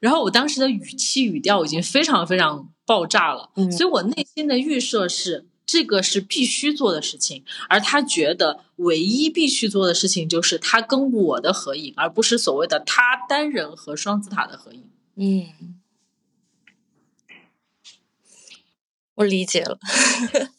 [0.00, 14.84] 然后我当时的语气语调已经非常非常爆炸了，嗯所以我内心的预设是这个是必须做的事情，而他觉得唯一必须做的事情就是他跟我的合影，而不是所谓的他单人和双子塔的合影。
[15.14, 15.80] 嗯，
[19.14, 19.78] 我理解了。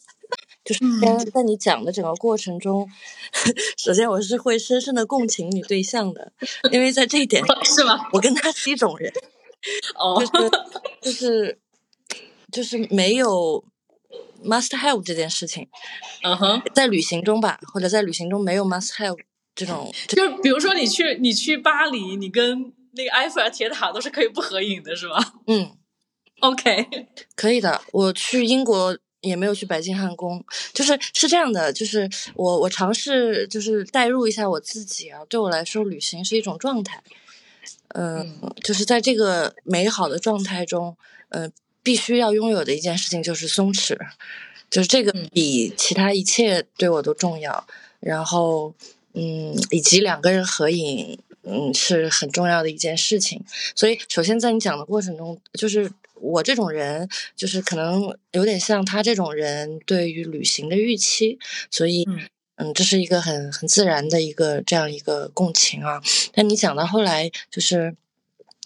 [0.66, 2.86] 就是在在你讲的整个过程中，
[3.78, 6.32] 首先我是会深深的共情你对象的，
[6.72, 8.08] 因为在这一点， 是吗？
[8.12, 9.12] 我跟他是一种人，
[9.96, 10.50] 哦，就是
[11.02, 11.58] 就是
[12.52, 13.64] 就是没有
[14.44, 15.68] must have 这件事情，
[16.22, 19.16] 嗯哼，在旅行中吧，或者在旅行中没有 must have
[19.54, 25.76] 这种，这就比如说你去你去巴黎，你跟那个埃菲尔铁塔都是可以不合影的，是吧嗯
[26.40, 26.86] ，？OK，
[27.34, 27.80] 可以的。
[27.92, 37.02] 我去英国也没有去白金汉宫，就是是这样的，就是我我尝试就是代入一下我自己啊，对我来说，旅行是一种状态，
[37.88, 40.96] 嗯，就是在这个美好的状态中，
[41.30, 41.50] 嗯、
[41.82, 43.98] 必须要拥有的一件事情就是松弛，
[44.70, 45.28] 就是这个嗯。
[45.32, 47.66] 比其他一切对我都重要。
[47.98, 48.72] 然后，
[49.14, 53.42] 嗯，以及两个人合影，嗯，是很重要的一件事情。
[53.74, 61.38] 所以，首先在你讲的过程中，就是我这种人，就是可能有点像他这种人对于旅行的预期，
[61.70, 62.04] 所以。
[62.08, 62.20] 嗯
[62.58, 66.00] 嗯，这是一个很很自然的一个这样一个共情啊。
[66.32, 67.94] 但你讲到后来，就是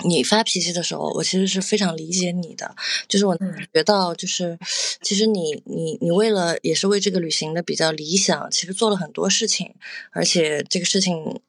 [0.05, 2.73] 你发脾气的时候，我其实是非常理解你的，
[3.09, 4.57] 就是我感觉到，就是
[5.03, 9.75] 其实你你你为了也是为这个旅行的比较理想，其实做了很多事情，
[10.13, 11.41] 而且这个事情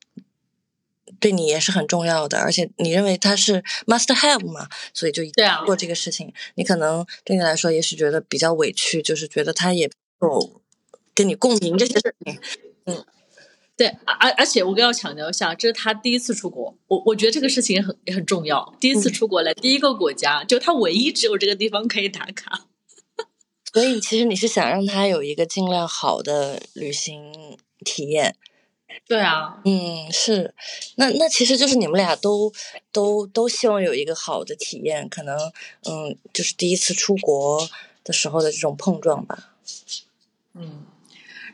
[1.21, 6.33] 对你也是很重要的，而且你认为它是 must have 嘛，所以就一定对啊做这个事情。
[6.55, 9.89] 你可能对你来说也许觉得比较委屈，就是觉得他也
[10.21, 10.61] 有
[11.13, 12.39] 跟你共鸣这些事情。
[12.85, 13.05] 嗯
[13.77, 18.75] 对，而而且我更要强调一下，这是他第一次出国，我我觉得这个事情也很也很重要。
[18.79, 22.67] 第一次嗯出国来，第一个国家，就他唯一只有这个地方可以打卡。
[23.73, 28.35] 所以其实你是想让他有一个尽量好的旅行体验。
[29.07, 30.53] 对啊，嗯，是，
[30.95, 32.51] 那那其实就是你们俩都
[32.91, 35.37] 都都希望有一个好的体验，可能
[35.83, 37.67] 嗯，就是第一次出国
[38.03, 39.49] 的时候的这种碰撞吧。
[40.53, 40.85] 嗯，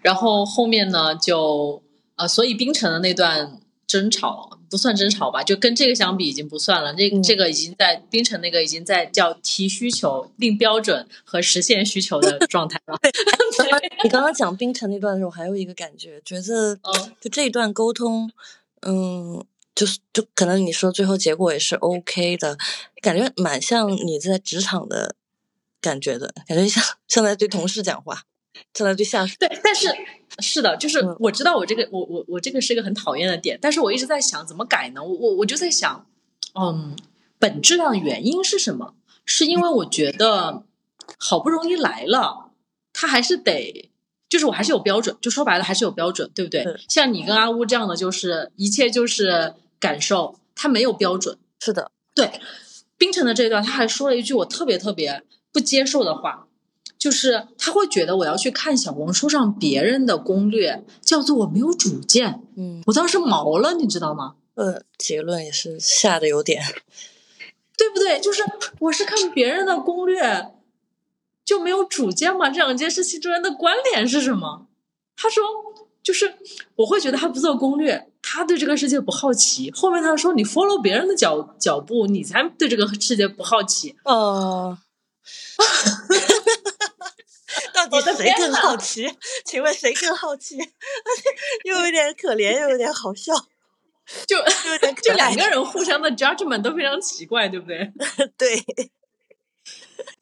[0.01, 1.81] 然后后面呢，就
[2.15, 6.93] 呃，所以冰城的那段争吵不算争吵吧，就跟这个相比已经不算了。
[6.93, 12.97] 这嗯这个已经在冰城那个已经在叫提需求、定标准和实现需求的状态了。
[14.03, 18.31] 你刚刚讲冰城那段的时候，还有一个感觉，觉得嗯就这一段沟通，
[18.81, 22.57] 嗯，就是就可能你说最后结果也是 OK 的，
[23.01, 25.15] 感觉蛮像你在职场的
[25.79, 28.23] 感觉的，感觉像像在对同事讲话，
[28.73, 29.35] 像在对下属。
[29.39, 29.87] 对，但是
[30.39, 35.03] 是的，就是嗯我知道我这个我我我这个是一个很讨厌的点，但是我一直在想怎么改呢？
[35.03, 36.05] 我我我就在想，
[36.59, 36.95] 嗯，
[37.39, 38.95] 本质上的原因是什么？
[39.25, 40.63] 是因为我觉得
[41.17, 42.51] 好不容易来了，
[42.93, 43.91] 他还是得。
[44.29, 46.65] 就是我还是有标准，就说白了还是有标准，对不对？
[46.89, 51.37] 像你跟阿乌这样的，就是一切就是感受，他没有标准。
[51.61, 52.41] 是的，对，
[52.97, 56.49] 冰城的这一段，他还说了一句我特别特别不接受的话，
[56.97, 62.41] 就是他会觉得我要去看小红书上别人的攻略，叫做我没有主见。
[62.55, 64.35] 嗯，我当时毛了，你知道吗？
[64.55, 66.63] 呃，结论也是下的有点，
[67.77, 68.19] 对不对？
[68.19, 68.43] 就是
[68.79, 70.51] 我是看别人的攻略，
[71.45, 72.49] 就没有主见吗？
[72.49, 74.67] 这两件事情之间的关联是什么？
[75.15, 75.43] 他说，
[76.01, 76.33] 就是
[76.77, 79.71] 我会觉得他不做攻略，他对这个世界不好奇。
[79.71, 83.95] 后面他说，你 follow 别人的脚脚步，你才对这个世界不好奇。
[84.03, 84.79] 哦。
[87.73, 89.09] 到底谁更好奇？
[89.45, 90.57] 请问谁更好奇？
[91.65, 93.33] 又有点可怜，又有点好笑，
[94.27, 95.35] 就又有点就两。
[95.35, 97.91] 个人互相的 judgment 都非常奇怪，对不对？
[98.37, 98.63] 对，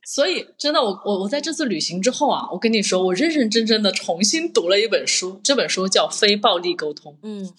[0.06, 7.54] 所以真的，我我我在这次旅行之后啊，我跟你说，我认认真真的重新读了一本书，这本书叫《非暴力沟通》，嗯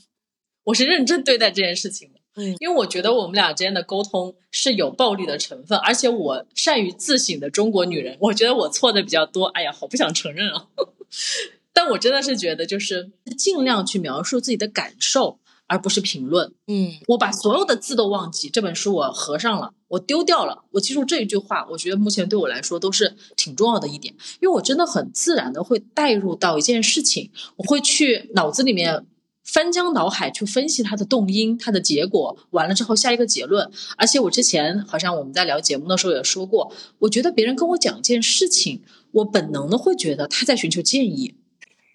[0.64, 2.15] 我是认真对待这件事情的。
[2.36, 9.46] 嗯，因为我觉得我们俩之间的沟通是有暴力的成分，而且我善于自省的中国女人，我觉得我错的比较多。
[9.46, 10.66] 哎呀，好不想承认啊！
[11.72, 16.52] 但我真的是觉得，就是尽量去描述自己的感受，而不是评论。
[16.66, 20.64] 嗯我把所有的字都忘记，这本书我合上了，我丢掉了。
[20.72, 29.06] 我记住这一句话，我觉得目前对我来说都是挺重要的一点，因为我真的很自然的会带入到一件事情，我会去脑子里面
[29.46, 33.70] 翻江倒海去分析它的动因、它的结果，完了之后下一个结论。
[33.96, 38.82] 而且我之前好像我们在聊节目的时候也说过，我觉得别人跟我讲一件事情，
[39.12, 41.36] 我本能的会觉得他在寻求建议。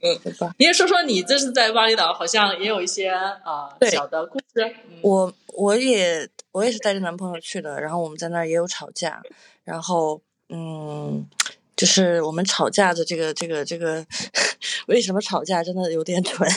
[0.03, 0.55] 嗯，对吧？
[0.57, 4.65] 你也说说你这是在巴厘岛，好像也有一些啊、对小的故事。
[4.89, 9.21] 嗯我我也我也是带着男朋友去的，然后我们在那儿也有吵架，
[9.63, 11.27] 然后嗯，
[11.75, 14.03] 就是我们吵架的这个这个这个
[14.87, 16.49] 为什么吵架真的有点 蠢，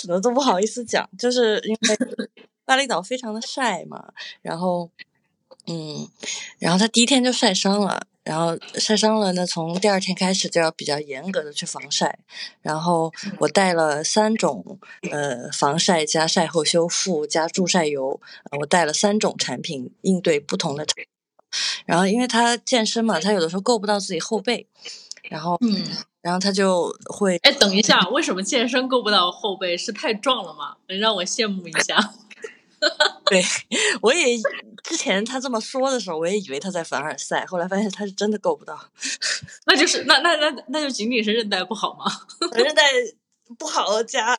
[0.00, 2.28] 可能都不好意思讲，就是因为
[2.64, 4.90] 巴厘岛非常的晒嘛，然后
[5.66, 6.08] 嗯，
[6.58, 8.06] 然后他第一天就晒伤了。
[8.22, 12.18] 然后晒伤了呢，从第二天开始就要比较严格的去防晒。
[12.60, 14.78] 然后我带了三种
[15.10, 18.20] 呃防晒加晒后修复加助晒油，
[18.60, 20.86] 我带了三种产品应对不同的。
[21.86, 24.68] 然后因为他健身嘛，他有的时候够不到自己后背，
[25.30, 25.84] 然后嗯，
[26.20, 29.76] 然后他就会哎，等一下，为什么健身够不到后背？
[29.78, 30.76] 是太壮了吗？
[30.88, 31.96] 能让我羡慕一下。
[33.26, 33.42] 对，
[34.02, 34.36] 我也
[34.82, 38.78] 之前他这么说的时候，我也以为他在凡尔赛，后来发现他是真的够不到，
[39.66, 42.04] 那就是那那那那就仅仅是韧带不好吗？
[42.56, 42.82] 韧带
[43.58, 44.34] 不好加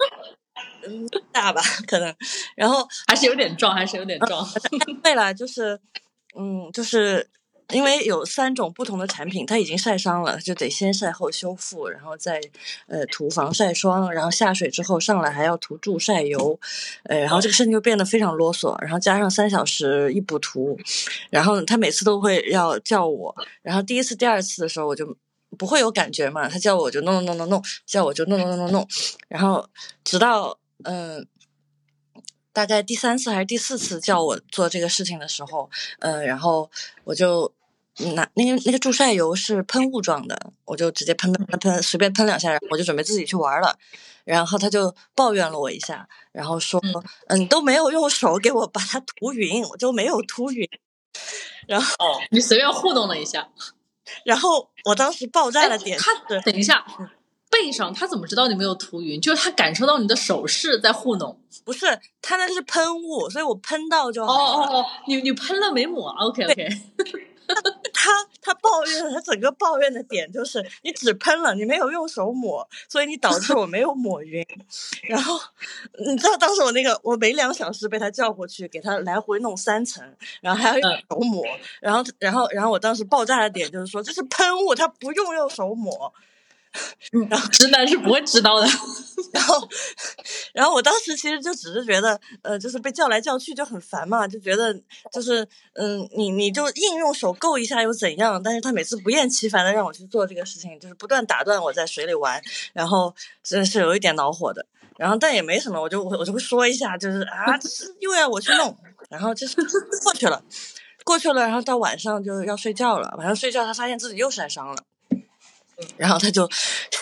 [0.84, 2.14] 嗯大吧可能，
[2.56, 4.46] 然后还是有点壮，还是有点壮。
[5.04, 5.80] 对了，就是
[6.38, 7.30] 嗯，就是
[7.72, 12.42] 因为有三种不同的产品，它已经晒伤了，就得先晒后修复，然后再
[12.88, 16.60] 呃涂防晒霜，然后下水之后上来还要涂助晒油，
[17.04, 20.78] 呃，然后这个身体就变得非常啰嗦，然后加上三小时一补涂，
[21.30, 25.18] 然后他每次都会要叫我，然后第一次、第二次的时候我就。
[25.58, 26.48] 不会有感觉嘛？
[26.48, 28.88] 他叫我就弄弄弄弄弄，叫我就弄弄弄弄弄，
[29.28, 29.68] 然后
[30.02, 31.28] 直到嗯、
[32.54, 36.72] 大概第三次还是第四次叫我做这个事情的时候，呃，然后
[37.04, 37.52] 我就
[38.16, 43.78] 拿那个那个助晒油是喷雾状的，我就直接喷喷喷，随便喷两下，然后我就准备自己去玩了。
[44.24, 46.80] 然后他就抱怨了我一下，然后说
[47.28, 50.68] ：“嗯、你都没有用手给我把它涂匀，我就没有涂匀。”
[51.68, 53.50] 然后，哦，你随便糊弄了一下。
[54.24, 56.86] 然后我当时爆炸哎的点他是，等一下，
[57.50, 59.20] 背上他怎么知道你没有涂匀？
[59.20, 61.40] 就是他感受到你的手势在糊弄。
[61.66, 64.28] 不是他那是喷雾，所以我喷到就哦。
[64.28, 66.68] 哦哦，你你喷了没抹？OK OK。
[68.02, 68.10] 他
[68.42, 74.44] 他抱怨，他整个抱怨的点就是你只喷了，你没有用手抹，所以你导致我没有抹匀。
[75.04, 75.40] 然后
[76.08, 80.04] 你知道当时我那个，我每两小时被他叫过去，给他来回弄三层，
[80.42, 81.46] 然后还要用手抹。
[81.80, 86.12] 然后然后然后我当时爆炸的点就是说这是喷雾，他不用用手抹。
[87.52, 88.68] 直男是不会知道的。
[89.34, 89.70] 然后，
[90.54, 94.74] 然后我当时其实就只是觉得，呃，就是被叫来叫去就很烦嘛，就觉得
[95.12, 98.42] 就是，嗯，你你就硬用手够一下又怎样？
[98.42, 102.42] 但是他每次不厌其烦的让我去做这个事情，就是不断打断我在水里玩，
[102.74, 104.66] 然后真的是有一点恼火的。
[104.98, 108.78] 然后但也没什么，我就我我就会说一下，就是啊，这是又要我去弄，
[109.10, 109.56] 然后就是
[110.04, 110.44] 过去了，
[111.06, 114.76] 过去了，然后到晚上就要睡觉了，晚上睡觉他发现自己又晒伤了。
[115.98, 116.50] 然后他就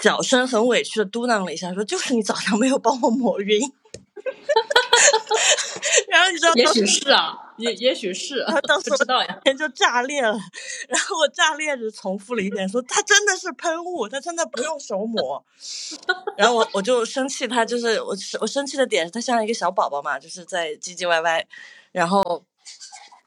[0.01, 3.61] 小声很委屈的嘟囔了一下，说：“就是你早上没有帮我抹匀。
[6.09, 9.39] ”然后你知道，也许是啊，也也许是，他当时不知道呀。
[9.45, 10.37] 天就炸裂了。
[10.87, 15.43] 然后我炸裂着重复了一遍，说：“他真的是喷雾，他真的不用手抹。”
[16.37, 21.45] 然后我我就生气，他就是我我生气的点是他像一个小宝宝嘛，就是在唧唧歪歪，
[21.91, 22.43] 然后。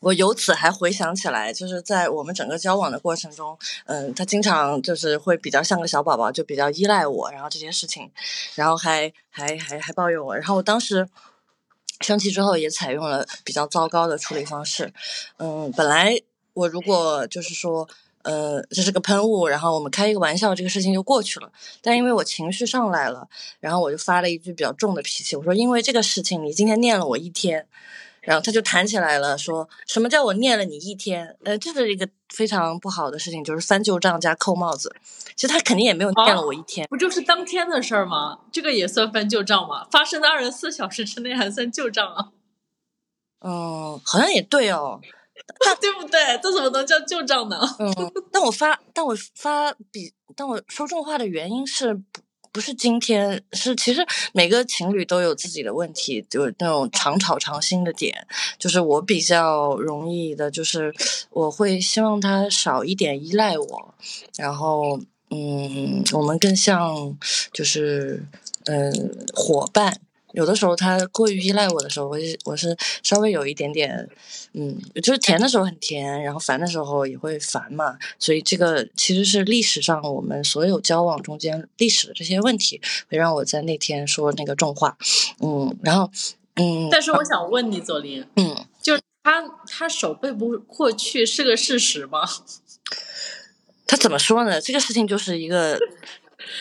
[0.02, 8.10] 我由此还回想起来，就是在我们整个交往的过程中，嗯，他经常就是会比较像个小宝宝，就比较依赖我，然后这些事情，
[8.54, 11.08] 然后还还还还抱怨我，然后我当时
[12.00, 14.92] 生气之后也采用了比较糟糕的处理方式，
[15.38, 16.20] 嗯，本来
[16.52, 17.88] 我如果就是说。
[18.24, 21.50] 呃，这是个喷雾，然后我们开一个玩笑，这个事情就过去了。
[21.80, 23.26] 但因为我情绪上来了，
[23.58, 27.66] 然后我就发了一句比较重的脾气，我说：“因为这个事情，你今天念了我一天。”
[28.22, 31.36] 然后他就弹起来了，说什么叫我念了你一天？
[31.44, 34.94] 呃，这是一个非常不好的事情，就是翻旧账加扣帽子。
[35.34, 38.38] 其实他肯定也没有念了我一天，不就是当天的事儿吗？
[38.52, 39.86] 这个也算翻旧账吗？
[39.90, 42.28] 发生在二十四小时之内还算旧账啊？
[43.44, 45.00] 嗯，好像也对哦。
[45.80, 46.38] 对不对？
[46.42, 47.58] 这怎么能叫旧账呢？
[47.80, 52.00] 嗯，但我发，但我发比，但我说重话的原因是
[52.52, 58.26] 不是今天，是其实每个情侣都有自己的问题，就是那种常吵常新的点。
[58.58, 60.94] 就是我比较容易的，就是
[61.30, 63.94] 我会希望他少一点依赖我，
[64.36, 65.00] 然后
[65.30, 67.18] 嗯，我们更像
[67.52, 68.22] 就是
[68.66, 69.98] 嗯伙伴。
[70.32, 74.08] 有的时候他过于依赖我的时候，我我是稍微有一点点，
[74.54, 77.98] 嗯，就是甜的时候很甜，然后烦的时候也会烦嘛。
[78.18, 82.80] 所以这个其实是历史上我们所有交往中间历史的这些问题，
[83.10, 84.96] 会让我在那天说那个重话，
[85.40, 86.10] 嗯，然后
[86.56, 86.88] 嗯。
[86.90, 92.20] 但是我想问你，左琳，嗯，就是他他手背不过去是个事实吗？
[93.86, 94.60] 他怎么说呢？
[94.60, 95.78] 这个事情就是一个。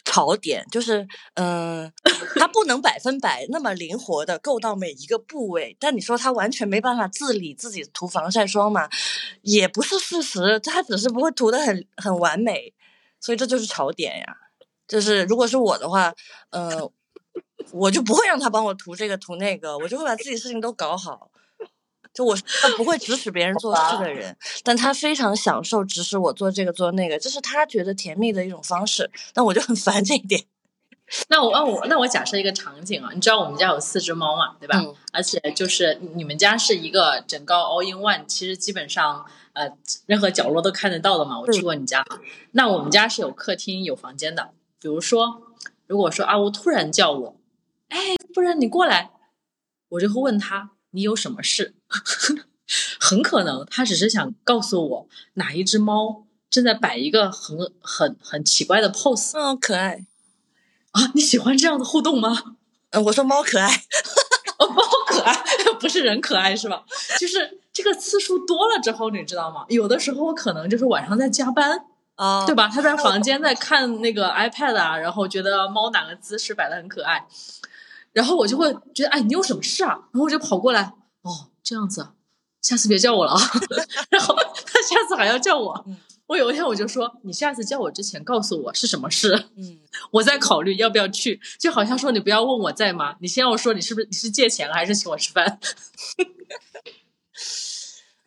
[0.05, 1.91] 槽点就是，嗯，
[2.35, 8.89] 它不能百分百那么灵活的够到每一个部位，但你说它完全没办法自理自己涂防晒霜嘛，
[9.41, 12.73] 也不是事实，它只是不会涂的很很完美，
[13.19, 14.37] 所以这就是槽点呀。
[14.87, 16.13] 就是如果是我的话，
[16.49, 16.91] 呃，
[17.71, 21.30] 我就不会让他帮我涂这个涂那个，我就会把自己事情都搞好。
[22.13, 29.09] 就我他不会指使别人做事的人，但他非常享受指使我做这个做那个，这是他觉得甜蜜的一种方式。
[29.35, 30.43] 那我就很烦这一点。
[31.29, 34.81] 那我那我那我假设一个场景啊，你知道我们家有四只猫嘛，对吧？
[35.13, 39.71] 而且就是你们家是一个整个 all in one，其实基本上呃
[40.05, 41.39] 任何角落都看得到的嘛。
[41.39, 42.05] 我去过你家，
[42.51, 44.51] 那我们家是有客厅有房间的。
[44.79, 45.41] 比如说，
[45.87, 47.35] 如果说阿乌突然叫我，
[47.89, 47.97] 哎，
[48.33, 49.11] 夫人你过来，
[49.89, 50.71] 我就会问他。
[50.93, 51.73] 你有什么事？
[52.99, 59.37] 很可能他只是想告诉我哪一只猫正在摆一个很很很奇怪的 pose。
[59.37, 60.05] 嗯，可爱
[60.91, 61.11] 啊！
[61.13, 62.55] 你喜欢这样的互动吗？
[62.91, 63.67] 嗯，我说猫可爱，
[64.59, 65.33] 哦，猫可爱
[65.79, 66.83] 不是人可爱是吧？
[67.19, 69.65] 就是这个次数多了之后，你知道吗？
[69.69, 71.85] 有的时候我可能就是晚上在加班
[72.15, 72.67] 啊，对吧？
[72.67, 77.25] 他在房间在看那个 iPad 啊，然后觉得猫哪个姿势摆的很可爱。
[78.13, 79.91] 然后我就会觉得，哎，你有什么事啊？
[80.11, 82.09] 然后我就跑过来，哦，这样子，
[82.61, 83.39] 下次别叫我了啊。
[84.09, 85.85] 然后他下次还要叫我，
[86.27, 89.79] 我有一天我就说，你下次叫我之前告诉我是什么事，嗯，
[90.11, 91.39] 我在考虑要不要去。
[91.59, 93.15] 就好像说你不要问我在吗？
[93.19, 95.59] 你先要说你是不是你是借钱了还是请我吃饭？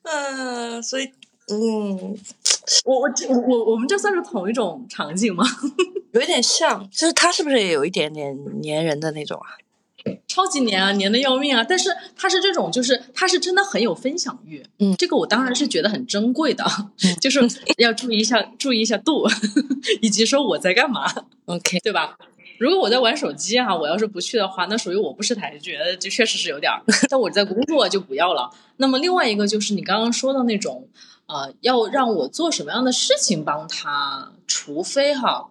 [0.03, 1.11] 嗯，所以，
[1.51, 2.18] 嗯，
[2.85, 5.45] 我我我我我们这算是同一种场景吗？
[6.12, 9.57] 有一点像，就是他是不是也有一点点粘人的那种啊？
[10.26, 11.64] 超级黏啊，黏的要命啊！
[11.66, 14.64] 但是他是这种，就是他是真的很有分享欲。
[14.78, 16.64] 嗯，这个我当然是觉得很珍贵的，
[17.20, 17.40] 就是
[17.78, 19.26] 要注意一下， 注意一下度，
[20.02, 21.05] 以及说我在干嘛。
[21.46, 22.18] OK，对吧？
[22.59, 26.82] 如果我在玩手机啊，我要是不去的话，那属于我不识抬举，这确实是有点儿。
[27.09, 28.50] 但我在工作就不要了。
[28.76, 30.86] 那么另外一个就是你刚刚说的那种，
[31.26, 35.48] 呃，要让我做什么样的事情帮他，除非哈。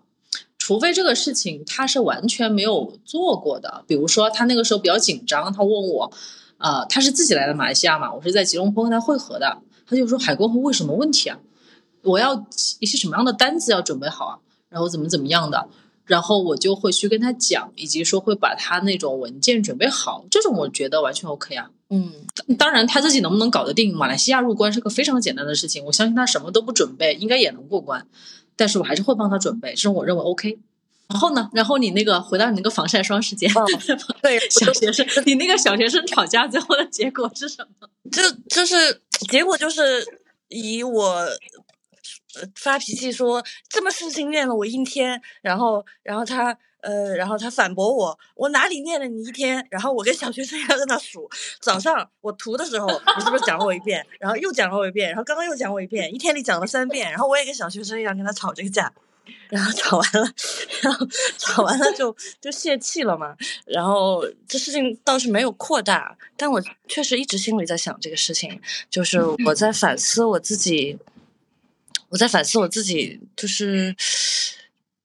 [0.66, 6.10] 除非这个事情他是完全没有做过的，比如说他那个时候比较紧张，他问我，
[6.58, 11.38] 呃，他是自己来的马来西亚嘛，我是在吉隆坡跟他会合的，他就说海关会问什么问题啊？
[12.04, 12.46] 我要
[12.80, 14.40] 一些什么样的单子要准备好啊？
[14.70, 15.68] 然后怎么怎么样的？
[16.06, 21.72] 然后我就会去跟他讲，以及说会把他那种文件准备好，这种我觉得完全 OK 啊。
[21.90, 22.14] 嗯，
[22.58, 23.94] 当然他自己能不能搞得定？
[23.94, 28.08] 马来西亚入关是个非常简单的事情，我相信他什么都不准备，应该也能过关。
[28.56, 30.58] 但是我还是会帮他准备，这种我认为 OK。
[31.10, 31.50] 然后呢？
[31.54, 33.52] 然后你那个回到你那个防晒霜时间，
[34.24, 37.88] 对小学生，你那个小学生吵架最后的结果是什么？
[38.10, 40.04] 就就是结果就是
[40.48, 41.28] 以我
[42.56, 49.66] 发脾气说这么事情念了我一天，然后然后他呃然后他反驳我，我哪里念了你一天？
[49.70, 51.30] 然后我跟小学生一样在那数，
[51.60, 54.06] 早上我涂的时候你是不是讲了我一遍？
[54.20, 58.92] 然后又讲了我一遍，然后刚刚又讲我一遍，一天里讲了三遍，然后我也跟小学生一样跟他吵这个架。
[59.48, 60.34] 然后吵完了，
[60.82, 61.08] 然后
[61.38, 63.34] 吵完了就就泄气了嘛。
[63.66, 68.60] 然后这事情倒是没有扩大，但我确实一直心里在想这个事情，
[68.90, 71.00] 就是我在反思我自己，
[72.14, 73.96] 我在反思我自己，就是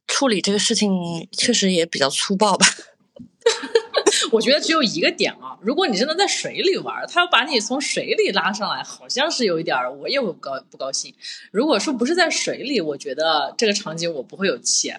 [0.07, 2.67] 处理这个事情确实也比较粗暴吧。
[4.31, 11.15] 我觉得只有一个点啊，如果你真的在水里玩，他要把你从水里拉上来，好像是有一点儿，我也会不高不高兴。
[11.51, 14.93] 如果说不是在水里，我觉得这个场景我不会有气。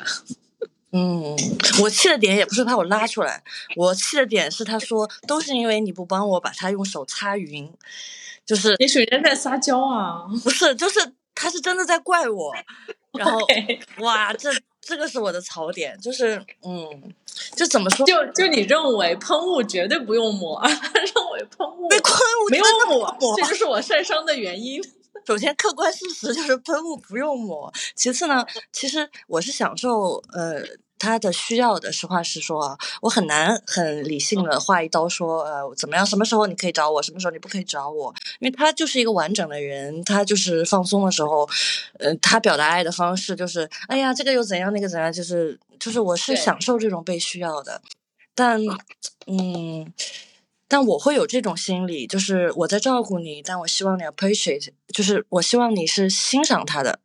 [0.91, 1.37] 嗯，
[1.83, 3.43] 我气的点也不是把我拉出来，
[3.75, 7.71] 我气的点是他说都是因为你不帮我把他用手擦匀，
[8.43, 10.23] 就是你水人在撒娇啊？
[10.43, 12.53] 不是，就是他是真的在怪我。
[13.13, 13.39] 然后
[13.99, 17.13] 哇，这这个是我的槽点，就是嗯。
[17.55, 18.05] 就怎么说？
[18.05, 24.81] 就就你认为喷雾绝对不用抹， 认为喷雾被喷雾没有抹，这就是我晒伤的原因。
[25.25, 27.71] 首先，客观事实就是喷雾不用抹。
[27.95, 30.61] 其次呢，其实我是享受呃
[30.99, 31.91] 他的需要的。
[31.91, 36.05] 实话实说啊，我很难很理性的划一刀说，呃，怎么样？
[36.05, 37.01] 什么时候你可以找我？
[37.01, 38.13] 什么时候你不可以找我？
[38.39, 41.49] 因为他就是一个完整的人，他就是放松的时候，
[41.97, 44.71] 呃，他表达爱的方式就是，哎呀，这个又怎样？
[44.71, 45.11] 那个怎样？
[45.11, 47.81] 就是就是，我是享受这种被需要的。
[48.35, 48.61] 但，
[49.27, 49.91] 嗯，
[50.67, 56.99] 但我会有这种心理，就是我在照顾你，但我希望你 appreciate，就是我希望你是欣赏他的。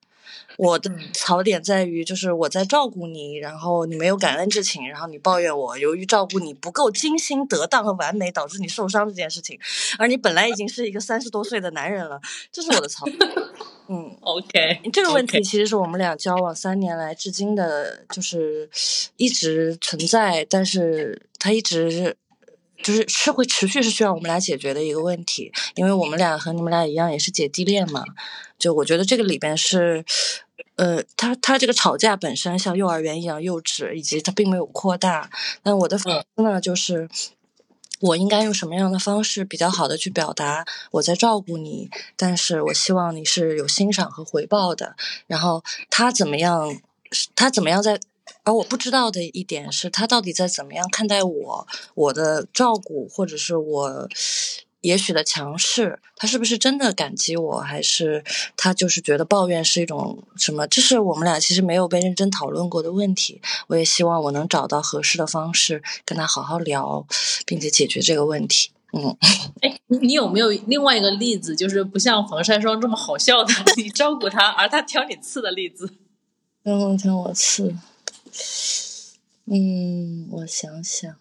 [0.57, 9.59] 我的槽点在于，就是我在照顾你，然后你没有感恩之情，然后你抱怨我由于照顾你不够精心、得当和完美，导致你受伤这件事情。
[9.99, 12.21] 而你本来已经是一个三十多岁的男人了，
[12.53, 13.19] 这是我的槽点。
[13.87, 18.69] 嗯，OK，这个问题其实是我们俩交往三年来至今的，就是
[19.17, 22.17] 一直存在，但是他一直
[22.85, 28.05] 就是是会持续是需要我们俩解决的一个问题，因为我们俩和你们俩一样也是姐弟恋嘛。
[28.59, 30.05] 就我觉得这个里边是，
[30.77, 35.29] 呃，他他这个吵架本身像幼儿园一样幼稚，以及他并没有扩大。
[35.65, 37.09] 那我的反思呢，就是
[38.01, 44.95] 我应该用什么样的方式比较好的去表达我在照顾你，但是我希望你是有欣赏和回报的。
[45.27, 46.81] 然后他怎么样，
[47.35, 47.99] 他怎么样在，
[48.43, 54.09] 而我不知道的一点是他到底在怎么样看待我，我的照顾或者是我。
[54.85, 58.23] 也许的强势，他是不是真的感激我，还是
[58.55, 60.67] 他就是觉得抱怨是一种什么？
[60.67, 63.41] 这是我们俩其实没有被认真讨论过的问题。
[63.69, 67.07] 我也希望我能找到合适的方式跟他好好聊，
[67.47, 68.73] 并且解决这个问题。
[68.93, 69.17] 嗯，
[69.63, 75.89] 哎，你有没有另外一个例子，就是不像防晒霜这么好笑的， 你照顾他而他挑你刺的例子？
[76.65, 77.75] 嗯，挑我刺。
[79.47, 81.17] 嗯，我想想。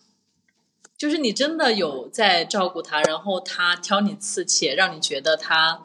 [0.97, 5.83] 就是你真的有在照顾他，然后他挑你刺，且让你觉得他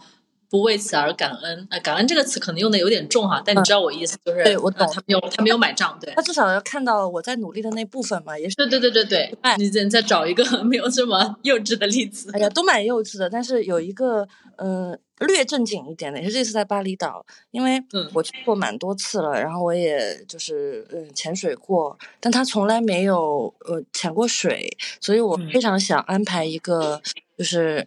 [0.50, 1.66] 不为此而感恩。
[1.70, 9.38] 啊，感恩这个词可能用的有点重哈，但你知道我意思，就是对我懂，他没有他没有买账，对他至少要看到我在努力的那部分嘛，也是对对对对对。
[9.58, 12.30] 你再再找一个没有这么 幼稚的例子。
[12.32, 14.98] 哎呀，都蛮幼稚的，但是有一个嗯。
[15.26, 17.82] 略正经一点的，也是这次在巴厘岛，因为
[18.14, 24.70] 我去过蛮多次了，然后我也就是嗯潜水过，但他从来没有呃潜过水，
[25.00, 27.02] 所以我非常想安排一个，
[27.36, 27.84] 就是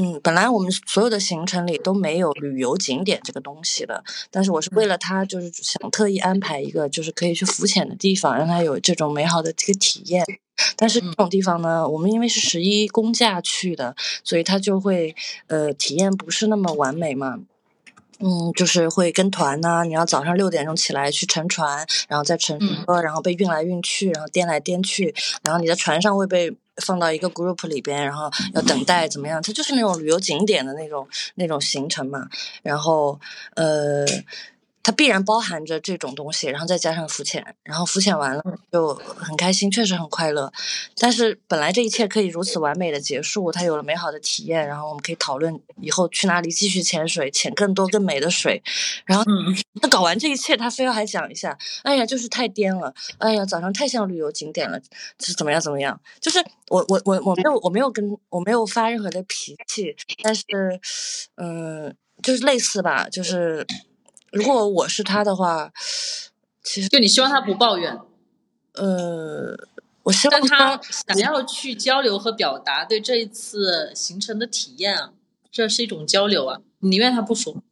[0.00, 10.24] 嗯本来我们所有的行程里都没有旅游景点这个东西的，但是我是为了他，就是想特意安排一个就是可以去浮潜的地方，让他有这种美好的这个体验。
[10.76, 15.14] 但是这种地方呢，我们因为是十一公假去的，所以他就会
[15.48, 17.40] 呃体验不是那么完美嘛。
[18.20, 26.52] 嗯，就是会跟团呐，你要早上六点钟起来去乘船，然后再乘车，然后被运来运去，然后颠来颠去，然后你在船上会被
[26.84, 29.42] 放到一个 group 里边，然后要等待怎么样？
[29.42, 32.28] 它就是那种旅游景点的那种那种行程嘛。
[32.62, 33.20] 然后
[33.54, 34.04] 呃。
[34.88, 40.50] 它必然包含着这种东西，然后再加上浮潜，然后浮潜完了就很开心，确实很快乐。
[40.96, 48.62] 但是本来这一切可以如此完美的结束，它有了美好的体验，然后我们可以讨论以后去哪里继续潜水，潜更多更美的水。
[49.04, 49.22] 然后
[49.82, 54.80] 他搞完这一切，他非要还讲一下，哎呀，就是太颠了，哎呀，早上太像旅游景点了，
[55.20, 56.00] 是怎么样怎么样？
[56.18, 60.42] 就是我我我我没有我没有跟我没有发任何的脾气，但是
[61.36, 63.66] 嗯，就是类似吧，就是。
[64.30, 65.72] 如果我是他的话，
[66.62, 67.98] 其实就你希望他不抱怨，
[68.74, 69.56] 呃，
[70.02, 75.12] 我希望他想要去交流和表达对这一次行程的体验啊，
[75.50, 77.62] 这是一种交流啊，你宁愿他不说。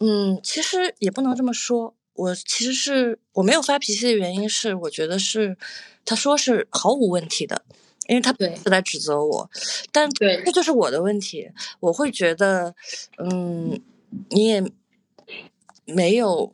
[0.00, 5.56] 嗯，其实也不能这么说，我其实是我没有发脾气的原因是，我觉得是
[6.04, 7.62] 他说是毫无问题的，
[8.08, 9.48] 因为他是在指责我，
[9.92, 12.74] 但对，这就是我的问题，我会觉得，
[13.18, 13.80] 嗯，
[14.30, 14.64] 你也。
[15.86, 16.52] 没有，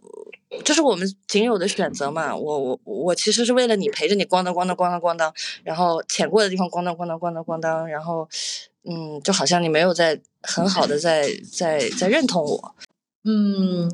[0.65, 2.35] 这是我们仅有的选择嘛？
[2.37, 8.29] 我我我其实是为了你陪着你咣当咣当咣当咣当，然后潜过的地方咣当咣当咣当咣当，然后
[8.85, 12.75] 嗯，就好像你没有在很好的在 在在认同我。
[13.25, 13.89] 嗯，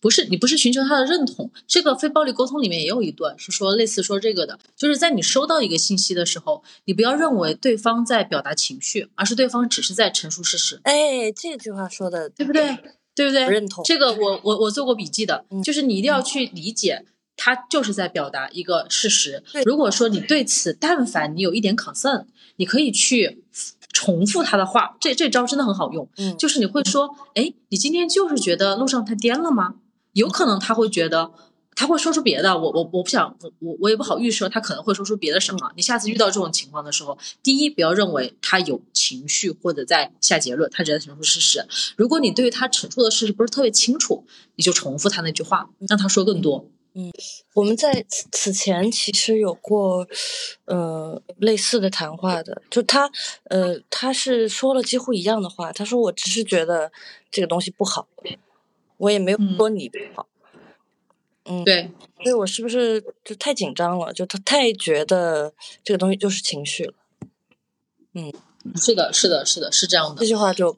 [0.00, 1.50] 不是，你不是寻求他的认同。
[1.66, 10.80] 这个非暴力沟通里面也有一段是说类似说这个的，就是在你收到一个信息的时候，你不要认为对方在表达情绪，而是对方只是在陈述事实。
[10.84, 12.78] 哎，这句话说的对不对？
[13.14, 13.46] 对不对？
[13.46, 17.04] 认同这个，我我我做过笔记的，就是你一定要去理解，
[17.36, 19.42] 他就是在表达一个事实。
[19.64, 22.24] 如果说你对此，但凡你有一点 concern，
[22.56, 23.44] 你可以去
[23.92, 24.96] 重复他的话。
[25.00, 29.74] 这这招真的很好用，嗯，就是你会说，哎，你今天就是觉得路上太颠了吗？
[30.12, 31.30] 有可能他会觉得。
[31.74, 35.72] 他会说出别的，我我我不想，我我我也不好预设他可能会说出别的什么。
[35.76, 41.66] 你下次遇到这种情况的时候，第一不要认为他有情绪或者在下结论，他只在陈述事实。
[41.96, 44.24] 如果你对于他陈述的事实不是特别清楚，
[44.56, 46.66] 你就重复他那句话，让他说更多。
[46.96, 47.10] 嗯，
[47.54, 50.06] 我们在此此前其实有过，
[50.66, 53.10] 呃，类似的谈话的，就他，
[53.50, 55.72] 呃，他是说了几乎一样的话。
[55.72, 56.92] 他说：“我只是觉得
[57.32, 58.06] 这个东西不好，
[58.98, 60.33] 我也没有说你不好。”嗯，
[61.64, 61.90] 对，
[62.22, 64.12] 所以我是不是就太紧张了？
[64.12, 66.94] 就他太觉得这个东西就是情绪了。
[68.14, 68.32] 嗯，
[68.76, 70.20] 是的，是的，是的，是这样的。
[70.20, 70.74] 这句话就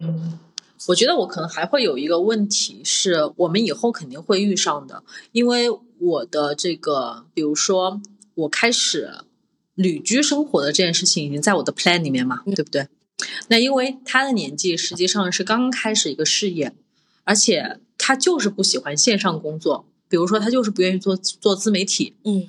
[0.00, 0.38] 嗯。
[0.86, 5.02] 我觉得我可能还会有一个问题，是我们以后肯定会遇上的，
[5.32, 8.00] 因为我的这个，比如说
[8.36, 9.12] 我开始
[9.74, 12.86] 旅居生活的这件事情，已经在我的 plan 里面嘛，对不对？
[13.48, 16.72] 那因为他的年纪实际上是刚刚开始一个事业，
[17.24, 22.48] 而且他就是不喜欢线上工作，比如说他就是不愿意做做自媒体，嗯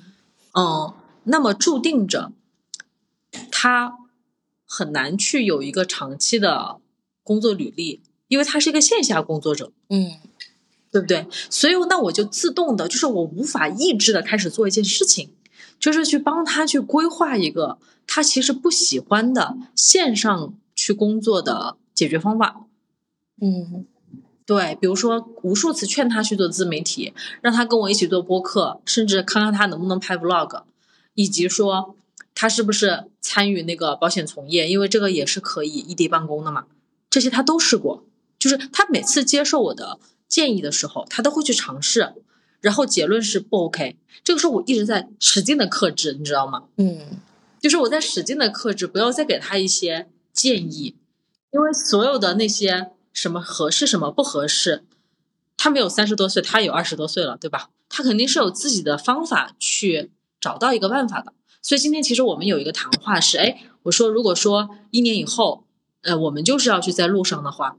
[0.54, 0.94] 嗯，
[1.24, 2.32] 那么注定着
[3.50, 3.98] 他
[4.64, 6.80] 很难去有一个长期的
[7.22, 8.02] 工作履历。
[8.28, 10.12] 因为他是一个线下工作者，嗯，
[10.92, 11.26] 对不对？
[11.50, 15.30] 所以那我就自动的，就是我无法抑制的开始做一件事情，
[15.80, 22.66] 就是去帮他去规划一个他其实不喜欢的线上去工作的解决方法。
[23.42, 23.84] 嗯，
[24.50, 30.64] 对，比如说无数次劝他去做自媒体，让他跟我一起做播客，甚至看看他能不能拍 vlog，
[31.14, 31.94] 以及说
[32.34, 36.64] 他是不是参与那个保险从业，因为这个也是可以异地办公的嘛，
[37.08, 38.02] 这些他都试过。
[38.40, 42.12] 就是他每次接受我的建议的时候，他都会去尝试，
[42.60, 43.98] 然后结论是不 OK。
[44.24, 46.64] 这个时候我一直在使劲的克制，你知道吗？
[46.78, 47.20] 嗯，
[47.60, 50.96] 就是我在使劲的克制，不要再给他一些建议，
[51.52, 54.84] 因为所有的那些什么合适什么不合适，
[55.56, 57.70] 他没有三十多岁，他有二十多岁了，对吧？
[57.88, 61.32] 他肯定是有自己的方法去找到一个办法的。
[61.62, 65.64] 所以今天其实我们有一个谈话是，哎，我说如果说一年以后，
[66.02, 67.76] 呃，我们就是要去在路上的话。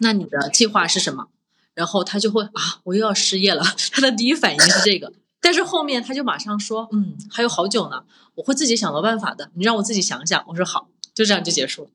[0.00, 1.28] 那你的计划是什么？
[1.72, 3.64] 然后他就会啊，我又要失业了。
[3.90, 8.04] 他的第一反应是这个，但是后面他就马上说，嗯，还有好久呢，
[8.36, 9.50] 我会自己想到办法的。
[9.54, 10.44] 你让我自己想想。
[10.48, 11.90] 我说好，就这样就结束。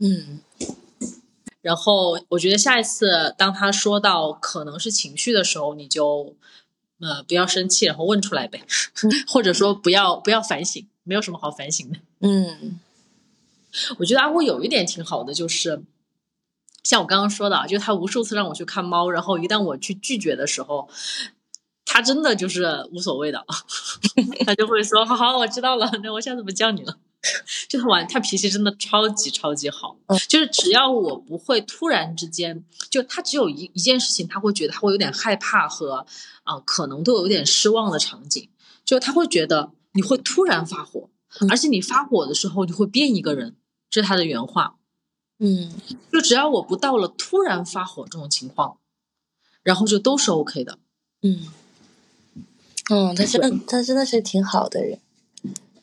[0.00, 0.40] 嗯，
[1.62, 6.34] 然后我觉得下一次当他说到可能是情绪的时候，你就
[7.00, 8.62] 呃不要生气，然后问出来呗，
[9.28, 11.98] 或者说不要不要反省，没有什么好反省的。
[12.20, 12.80] 嗯，
[13.98, 15.82] 我觉得阿乌有一点挺好的，就是。
[16.82, 20.88] 像我刚刚说的，就他无数次让我去看猫，然后一旦我去拒绝的时候，
[21.84, 23.44] 他真的就是无所谓的，
[24.46, 26.96] 他就会说：“好好，我知道了，那我下次不叫你了。”
[27.68, 29.96] 就他玩，他脾气真的超级超级好，
[30.26, 36.06] 就是只要我不会突然之间，就他只有一一件事情，他会觉得他会有点害怕和
[36.44, 38.48] 啊，可能都有点失望的场景，
[38.84, 41.10] 就他会觉得你会突然发火，
[41.50, 43.56] 而且你发火的时候你会变一个人，
[43.90, 44.76] 这是他的原话。
[45.38, 45.72] 嗯，
[46.12, 48.78] 就只要我不到了突然发火这种情况，
[49.62, 50.78] 然后就都是 OK 的。
[51.22, 51.48] 嗯，
[52.90, 54.98] 嗯，他真的，他真的是挺好的人。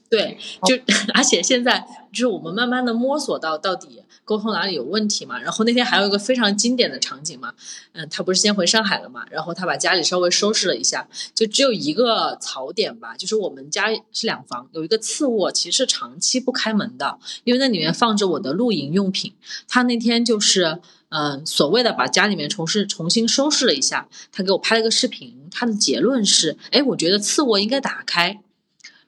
[0.10, 0.76] 对，就
[1.14, 5.38] 而且现在就是我们慢慢的摸索到到底沟通哪里有问题嘛。
[5.38, 7.54] 然后那天还有一个非常经典的场景嘛，
[7.92, 19.34] 嗯，他不是先回上海了嘛，然后他把家里稍微收拾了一下，就只有一个槽点吧，就是我们家是两房，有一个次卧，其实是长期不开门的，因为那里面放着我的露营用品。
[19.68, 20.80] 他那天就是
[21.10, 28.40] 嗯，所谓的把家里面重新重新收拾了一下，他给我拍了个视频，他的结论是，哎，我觉得次卧应该打开，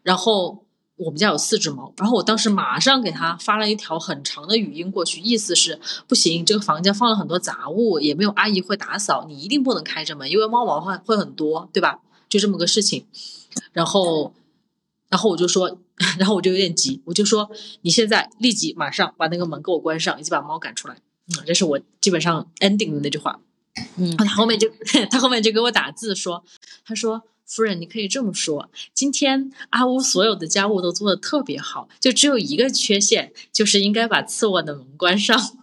[0.04, 0.66] 然后。
[1.00, 12.02] 我们家有四只猫，然后我当时马上给他发了一条很长的语音过去，意思是不行，这个房间放了很多杂物，也没有阿姨会打扫，你一定不能开着门，因为猫毛会会很多，对吧？
[12.28, 13.06] 就这么个事情。
[13.72, 14.34] 然后，
[15.08, 15.80] 然后我就说，
[16.20, 17.50] 然后我就有点急，我就说
[17.82, 20.96] 你现在立即马上把那个门给我关上，以及把猫赶出来。
[21.28, 23.40] 嗯，这是我基本上 ending 的那句话。
[23.96, 24.70] 嗯，他后面就
[25.10, 26.44] 他后面就给我打字说，
[26.86, 27.24] 他说。
[27.50, 35.36] 夫人，你可以这么说，今天阿乌所有的家务都做的特别好，就只有一个缺陷，就是应该把次卧的门关上。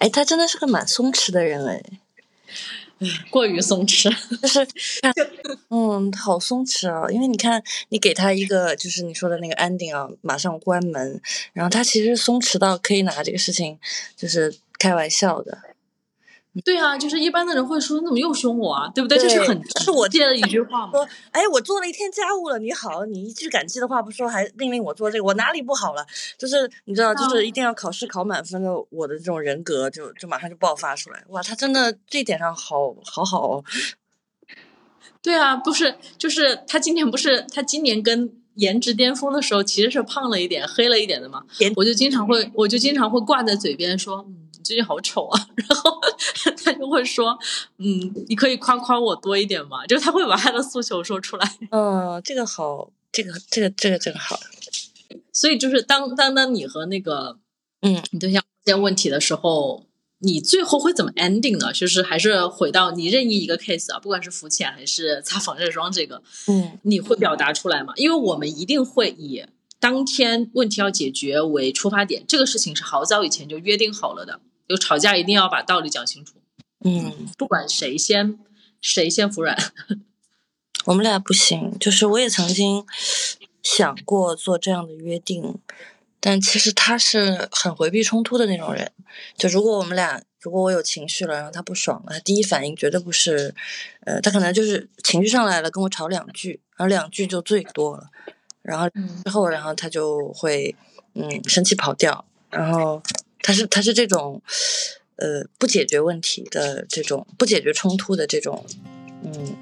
[0.00, 1.82] 哎，他真的是个蛮松弛的人哎，
[3.30, 4.66] 过于松弛，就是，
[5.68, 11.20] 嗯，好松弛啊，因为你看，你给他一个就是你说的那个 ending 啊，马上关门，
[11.52, 13.78] 然后他其实松弛到可以拿这个事情
[14.16, 15.58] 就是开玩笑的。
[16.64, 19.16] 对啊，就是一般的人会说你怎么又凶我啊，对不对？
[19.16, 26.06] 这是很是我借的一句话说，哎，我做了一天家务了，你好，你一句感激的话不说，还命令我做这个，我哪里不好了？
[26.36, 31.24] 就是你知道，就是一定要考试考满分的，我的这种人格就就马上就爆发出来。
[31.28, 33.64] 哇，他真的这一点上好好好。
[35.22, 41.42] 对啊，不是，就是他今年不是他今年跟颜值巅峰的时候，其实是胖了一点、黑了一点的嘛。
[41.76, 46.00] 我就经常会，我就经常会挂在嘴边说：“嗯，你最近好丑啊。”然后
[46.62, 47.38] 他就会说
[47.78, 51.58] ：“嗯，你可以夸夸我多一点嘛？”就他会把他的诉求说出来。
[51.70, 54.38] 嗯，这个好，这个这个这个这个好。
[55.32, 57.38] 所以就是当当当你和那个
[57.80, 59.86] 嗯你对象出现问题的时候，
[60.22, 61.72] 你最后会怎么 ending 呢？
[61.72, 67.92] 就是还是回到你任意一个 case 啊，不管是浮潜还是擦防晒霜，这个嗯你会表达出来吗？
[67.96, 69.44] 因为我们一定会以
[69.78, 74.40] 当天问题要解决为出发点，这个事情是好早以前就约定好了的。
[74.68, 76.36] 就吵架一定要把道理讲清楚，
[76.82, 78.38] 嗯，不管谁先
[78.80, 79.58] 谁先服软。
[80.86, 82.86] 我们俩不行，就是我也曾经
[83.62, 85.58] 想过做这样的约定，
[86.24, 88.92] 但其实他是很回避冲突的那种人。
[89.36, 93.52] 就如果我们俩，如果我有情绪了，然后他不爽了，他第一反应绝对不是，
[94.06, 98.08] 呃，他可能就是情绪上来了，跟我吵两句，然后两句就最多了，
[98.62, 100.74] 然后嗯之后，然后他就会
[101.14, 103.02] 嗯生气跑掉，然后
[103.40, 104.40] 他是他是这种
[105.16, 108.64] 呃不解决问题的这种不解决冲突的这种
[109.24, 109.56] 嗯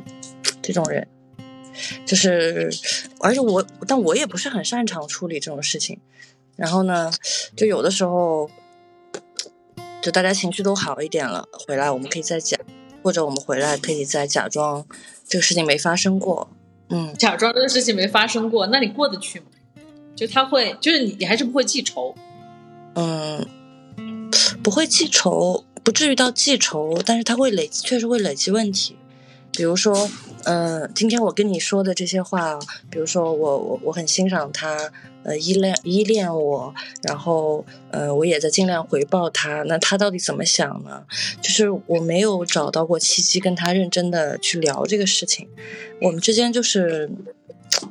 [0.62, 1.08] 这种人，
[2.04, 2.70] 就是
[3.18, 5.98] 而且我但我也不是很擅长处理这种事情，
[6.60, 7.10] 然后呢，
[7.56, 8.50] 就有的时候
[10.02, 12.60] 就大家情绪都好一点了，回来我们可以再讲，
[13.02, 14.84] 或者我们回来可以再假装
[15.26, 16.50] 这个事情没发生过，
[16.90, 17.14] 嗯。
[17.14, 19.46] 假装这个事情没发生过，那你过得去吗？
[20.14, 22.14] 就他会，就是你，你还是不会记仇。
[22.94, 23.48] 嗯，
[24.62, 28.96] 不会记仇，不至于到记仇，但是他会累，确实会累积问题。
[29.50, 30.10] 比如说，
[30.44, 32.58] 嗯、今天我跟你说的这些话，
[32.90, 34.90] 比如说我我我很欣赏他，
[35.22, 39.62] 呃，依恋依恋我，然后呃，我也在尽量回报他。
[39.64, 41.04] 那他到底怎么想呢？
[41.42, 45.48] 就是我没有找到过契机跟他认真的去聊这个事情，
[46.00, 47.10] 我们之间就是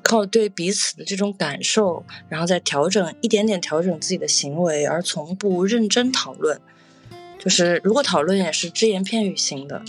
[0.02, 6.60] 靠对彼此的这种感受，然后再调整一点点调整自己的行为，而从不认真讨论。
[7.38, 9.82] 就是如果讨论也是只言片语型的，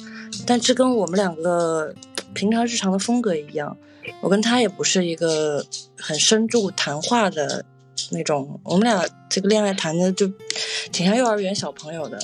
[0.46, 1.94] 但这跟我们两个
[2.34, 3.76] 平常日常的风格一样。
[4.20, 5.64] 我跟他也不是一个
[5.96, 7.64] 很深度谈话的
[8.10, 10.26] 那种，我们俩这个恋爱谈的就
[10.90, 12.18] 挺像幼儿园小朋友的，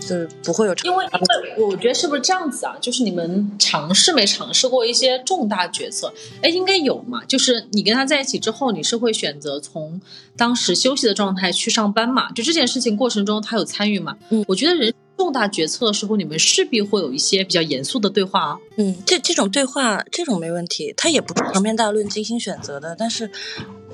[0.00, 2.76] 就是不会有因为因为我觉得是不是这样子啊？
[2.80, 6.12] 就是你们尝试没尝试过一些重大决策？
[6.42, 7.24] 哎，应该有嘛。
[7.24, 10.00] 就是你跟他在一起之后，你是会选择从
[10.36, 12.30] 当时休息的状态去上班嘛？
[12.32, 14.18] 就这件事情过程中，他有参与嘛？
[14.30, 18.58] 嗯，我觉得人重大决策的时候，你们势必会有一些比较严肃的对话。
[18.76, 23.28] 嗯，这这种对话，这种没问题，他也不是长篇大论、精心选择的，但是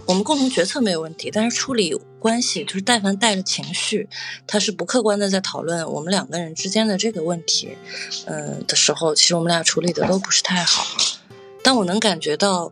[0.07, 1.31] 我们共同决策没有问题。
[1.33, 4.07] 但是处理关系，就是但凡带着情绪，
[4.47, 7.71] 他是不客观的在讨论我们两个人之间的这个问题，
[8.27, 10.85] 嗯、的时候，其实我们俩处理的都不是太好。
[11.63, 12.71] 但我能感觉到，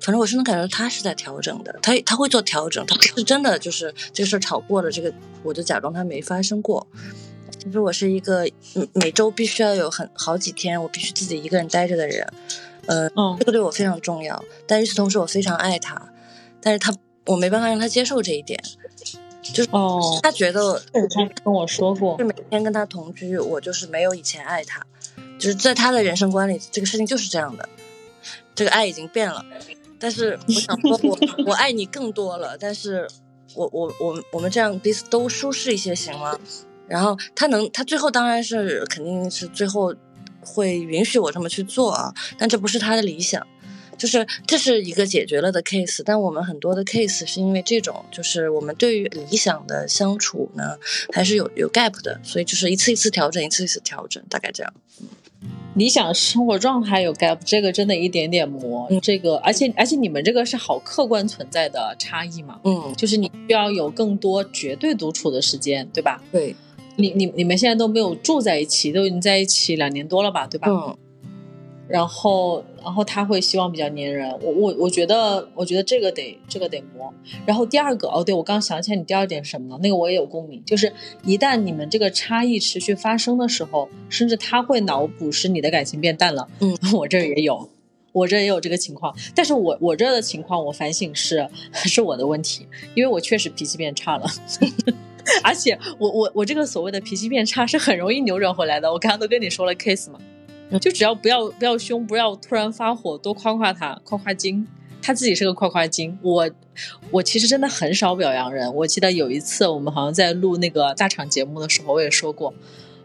[0.00, 6.86] 反正我是能感觉到他是在调整的，他他会做调整，他不是真的就是这个事儿吵过了，这个我就假装他没发生过。
[7.58, 12.26] 其实我是一个嗯每周必须要有很好几天，我必须自己一个人待着的人，
[12.86, 14.42] 呃，嗯这个对我非常重要。
[14.66, 16.12] 但与此同时，我非常爱他，
[16.60, 16.94] 但是他
[17.26, 18.62] 我没办法让他接受这一点，
[19.70, 20.80] 哦，他觉得
[21.10, 24.84] 他跟我说过是每天跟他同居，我就是没有以前爱他，
[25.38, 27.68] 就是在他的人生观里，这个事情就是这样的，
[28.54, 29.44] 这个爱已经变了。
[29.98, 33.06] 但是我想说我， 我爱你更多了，但是
[33.54, 36.38] 我我我我们这样彼此都舒适一些行吗？
[36.90, 39.94] 然后他能，他最后当然是肯定是最后
[40.40, 43.46] 会允许我这么去做啊，但这不是他的理想。
[43.96, 50.78] 就是这是一个解决了的 case，但我们很多的 case 是因为这种，就是我们对于理想的相处呢，
[51.12, 54.72] 还是有有 gap 的，所以就是一次一次调整，一次一次调整，大概这样。
[55.74, 58.86] 理想生活状态有 gap，这个真的一点点磨。
[58.90, 66.22] 嗯这个，而且而且你们这个是好客观存在的差异嘛，嗯，就是你需要有更多绝对独处的时间，对吧？
[66.32, 66.56] 对，
[66.96, 70.68] 你你你们现在都没有住在一起，都已经在一起两年多了吧，对吧？
[70.70, 70.96] 嗯
[71.88, 77.12] 然后然后他会希望比较粘人，我我我觉得我觉得这个得这个得磨。
[77.44, 80.92] 然后第二个哦，对我刚想起来你第二点什么了，那个我也有共鸣，就是
[81.24, 87.68] 一旦你们这个差异持续发生的时候，甚至他会脑补是你的感情变淡了，嗯， 我这儿也有。
[88.12, 94.28] 我这儿也有这个情况，但是我我这儿的情况，我反省是 是我的问题，因为我确实脾气变差了，
[95.44, 98.92] 而且我我我这个所谓的脾气变差是很容易扭转回来的。
[98.92, 100.18] 我刚刚都跟你说了 case 嘛，
[100.80, 104.66] 就只要不要不要凶，不要突然发火，多夸夸他，夸夸精。
[105.02, 106.50] 他自己是个夸夸精，我
[107.10, 108.74] 我其实真的很少表扬人。
[108.74, 112.52] 我记得有一次我们好像在录那个大场节目的时候，我也说过，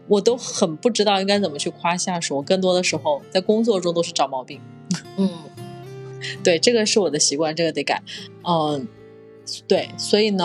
[0.06, 2.36] 我都很不知道应该怎么去夸下属。
[2.36, 4.60] 我更多的时候在工作中都是找毛病。
[5.16, 5.30] 嗯，
[6.44, 8.02] 对，这个是我的习惯，这个得改。
[8.46, 8.86] 嗯，
[9.68, 10.44] 对，所以呢，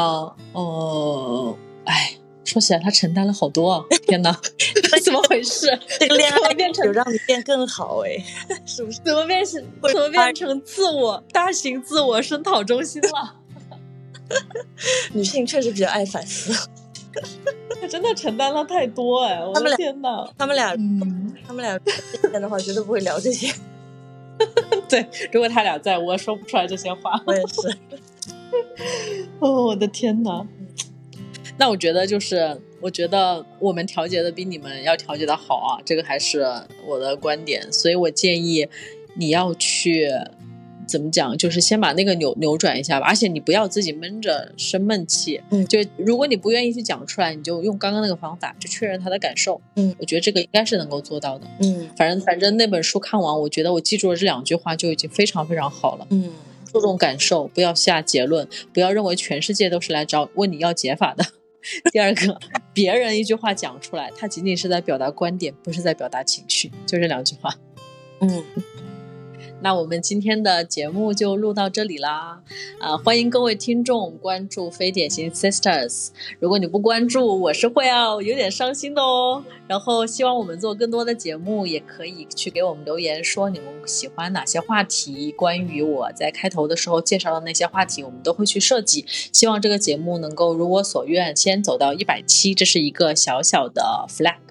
[0.54, 3.84] 呃，哎，说起来他承担了好多啊！
[4.08, 4.32] 天哪，
[5.04, 5.68] 怎么回事？
[6.00, 8.18] 这个恋爱变成有让你变更好哎，
[8.66, 9.00] 是不是？
[9.04, 13.36] 怎么变成怎么变成自我大型自我声讨中心了？
[15.14, 16.54] 女性确实比较爱反思，
[17.82, 19.44] 他真的承担了太多哎！
[19.46, 20.76] 我的天呐，他们俩，
[21.46, 21.92] 他们俩之
[22.32, 23.54] 前的话绝对不会聊这些。
[24.88, 27.22] 对，如果他俩在，我说不出来这些话。
[27.26, 27.78] 我也是。
[29.40, 30.46] 哦，我的天哪！
[31.58, 36.46] 那我觉得就是，我觉得我们调节的比你们要调节的好啊，这个还是
[36.88, 37.72] 我的观点。
[37.72, 38.68] 所以我建议
[39.16, 40.10] 你要去。
[40.88, 41.38] 怎么讲？
[41.38, 45.40] 就是先把那个扭扭转一下吧，而且你不要自己闷着生闷气。
[45.50, 49.62] 嗯，就如果你不愿意去讲出来，你就用刚刚那个方法，就确认他的感受。
[49.78, 51.48] 嗯，我觉得这个应该是能够做到的。
[51.62, 56.06] 嗯，反正反正那本书看完，我觉得我记住了这两句话就已经非常非常好了。
[56.10, 56.30] 嗯，
[56.72, 61.26] 注重感受，不要下结论，不要认为全世界都是来找问你要解法的。
[61.92, 62.40] 第二个，
[62.74, 67.54] 别人一句话讲出来，他仅仅是在表达观点，不是在表达情绪，就这两句话。
[68.22, 68.44] 嗯。
[69.64, 72.42] 那我们今天的节目就录到这里啦，
[72.80, 76.08] 啊，欢迎各位听众关注非典型 Sisters。
[76.40, 79.44] 如果你不关注，我是会要有点伤心的哦。
[79.68, 85.32] 然后希望我们做更多的节目，也可以去给我们留言，说你们喜欢哪些话题。
[85.32, 89.06] 关于我在开头的时候介绍的那些话题，我们都会去设计。
[89.32, 94.51] 希望这个节目能够如我所愿，先走到一百期，这是一个小小的 flag。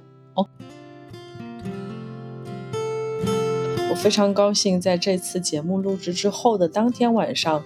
[3.91, 7.64] 我非常高兴，在这次节目录制之后的当天晚上，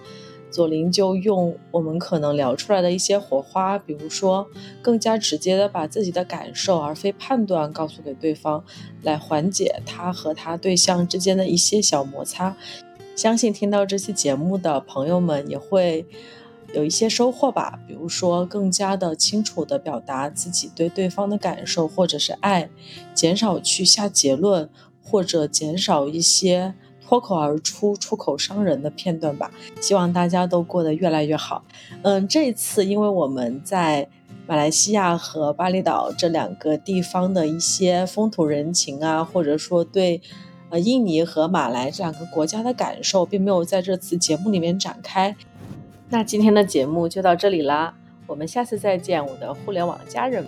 [0.49, 4.49] 左琳就用我们可能聊出来的一些火花，比如说
[4.81, 8.63] 更加直接的把自己的感受而非判断告诉给对方，
[9.03, 12.57] 来缓解他和他对象之间的一些小摩擦。
[13.15, 16.07] 相信听到这期节目的朋友们也会
[16.73, 22.67] 有一些收获吧，比如说更加的清楚的表达自己对对方的感受或者是爱，
[23.13, 24.67] 减少去下结论。
[25.15, 26.73] 或者减少一些
[27.07, 29.49] 脱口而出、出口伤人的片段吧。
[29.79, 31.63] 希望大家都过得越来越好。
[32.01, 34.09] 嗯，这次因为我们在
[34.45, 40.21] 马来西亚和巴厘岛这两个地方的一些风土人情啊，或者说对
[40.69, 45.33] 呃印尼和马来这两个国家的感受，并没有在这次节目里面展开。
[46.09, 47.93] 那今天的节目就到这里啦，
[48.27, 50.45] 我们下次再见，我的互联网家人。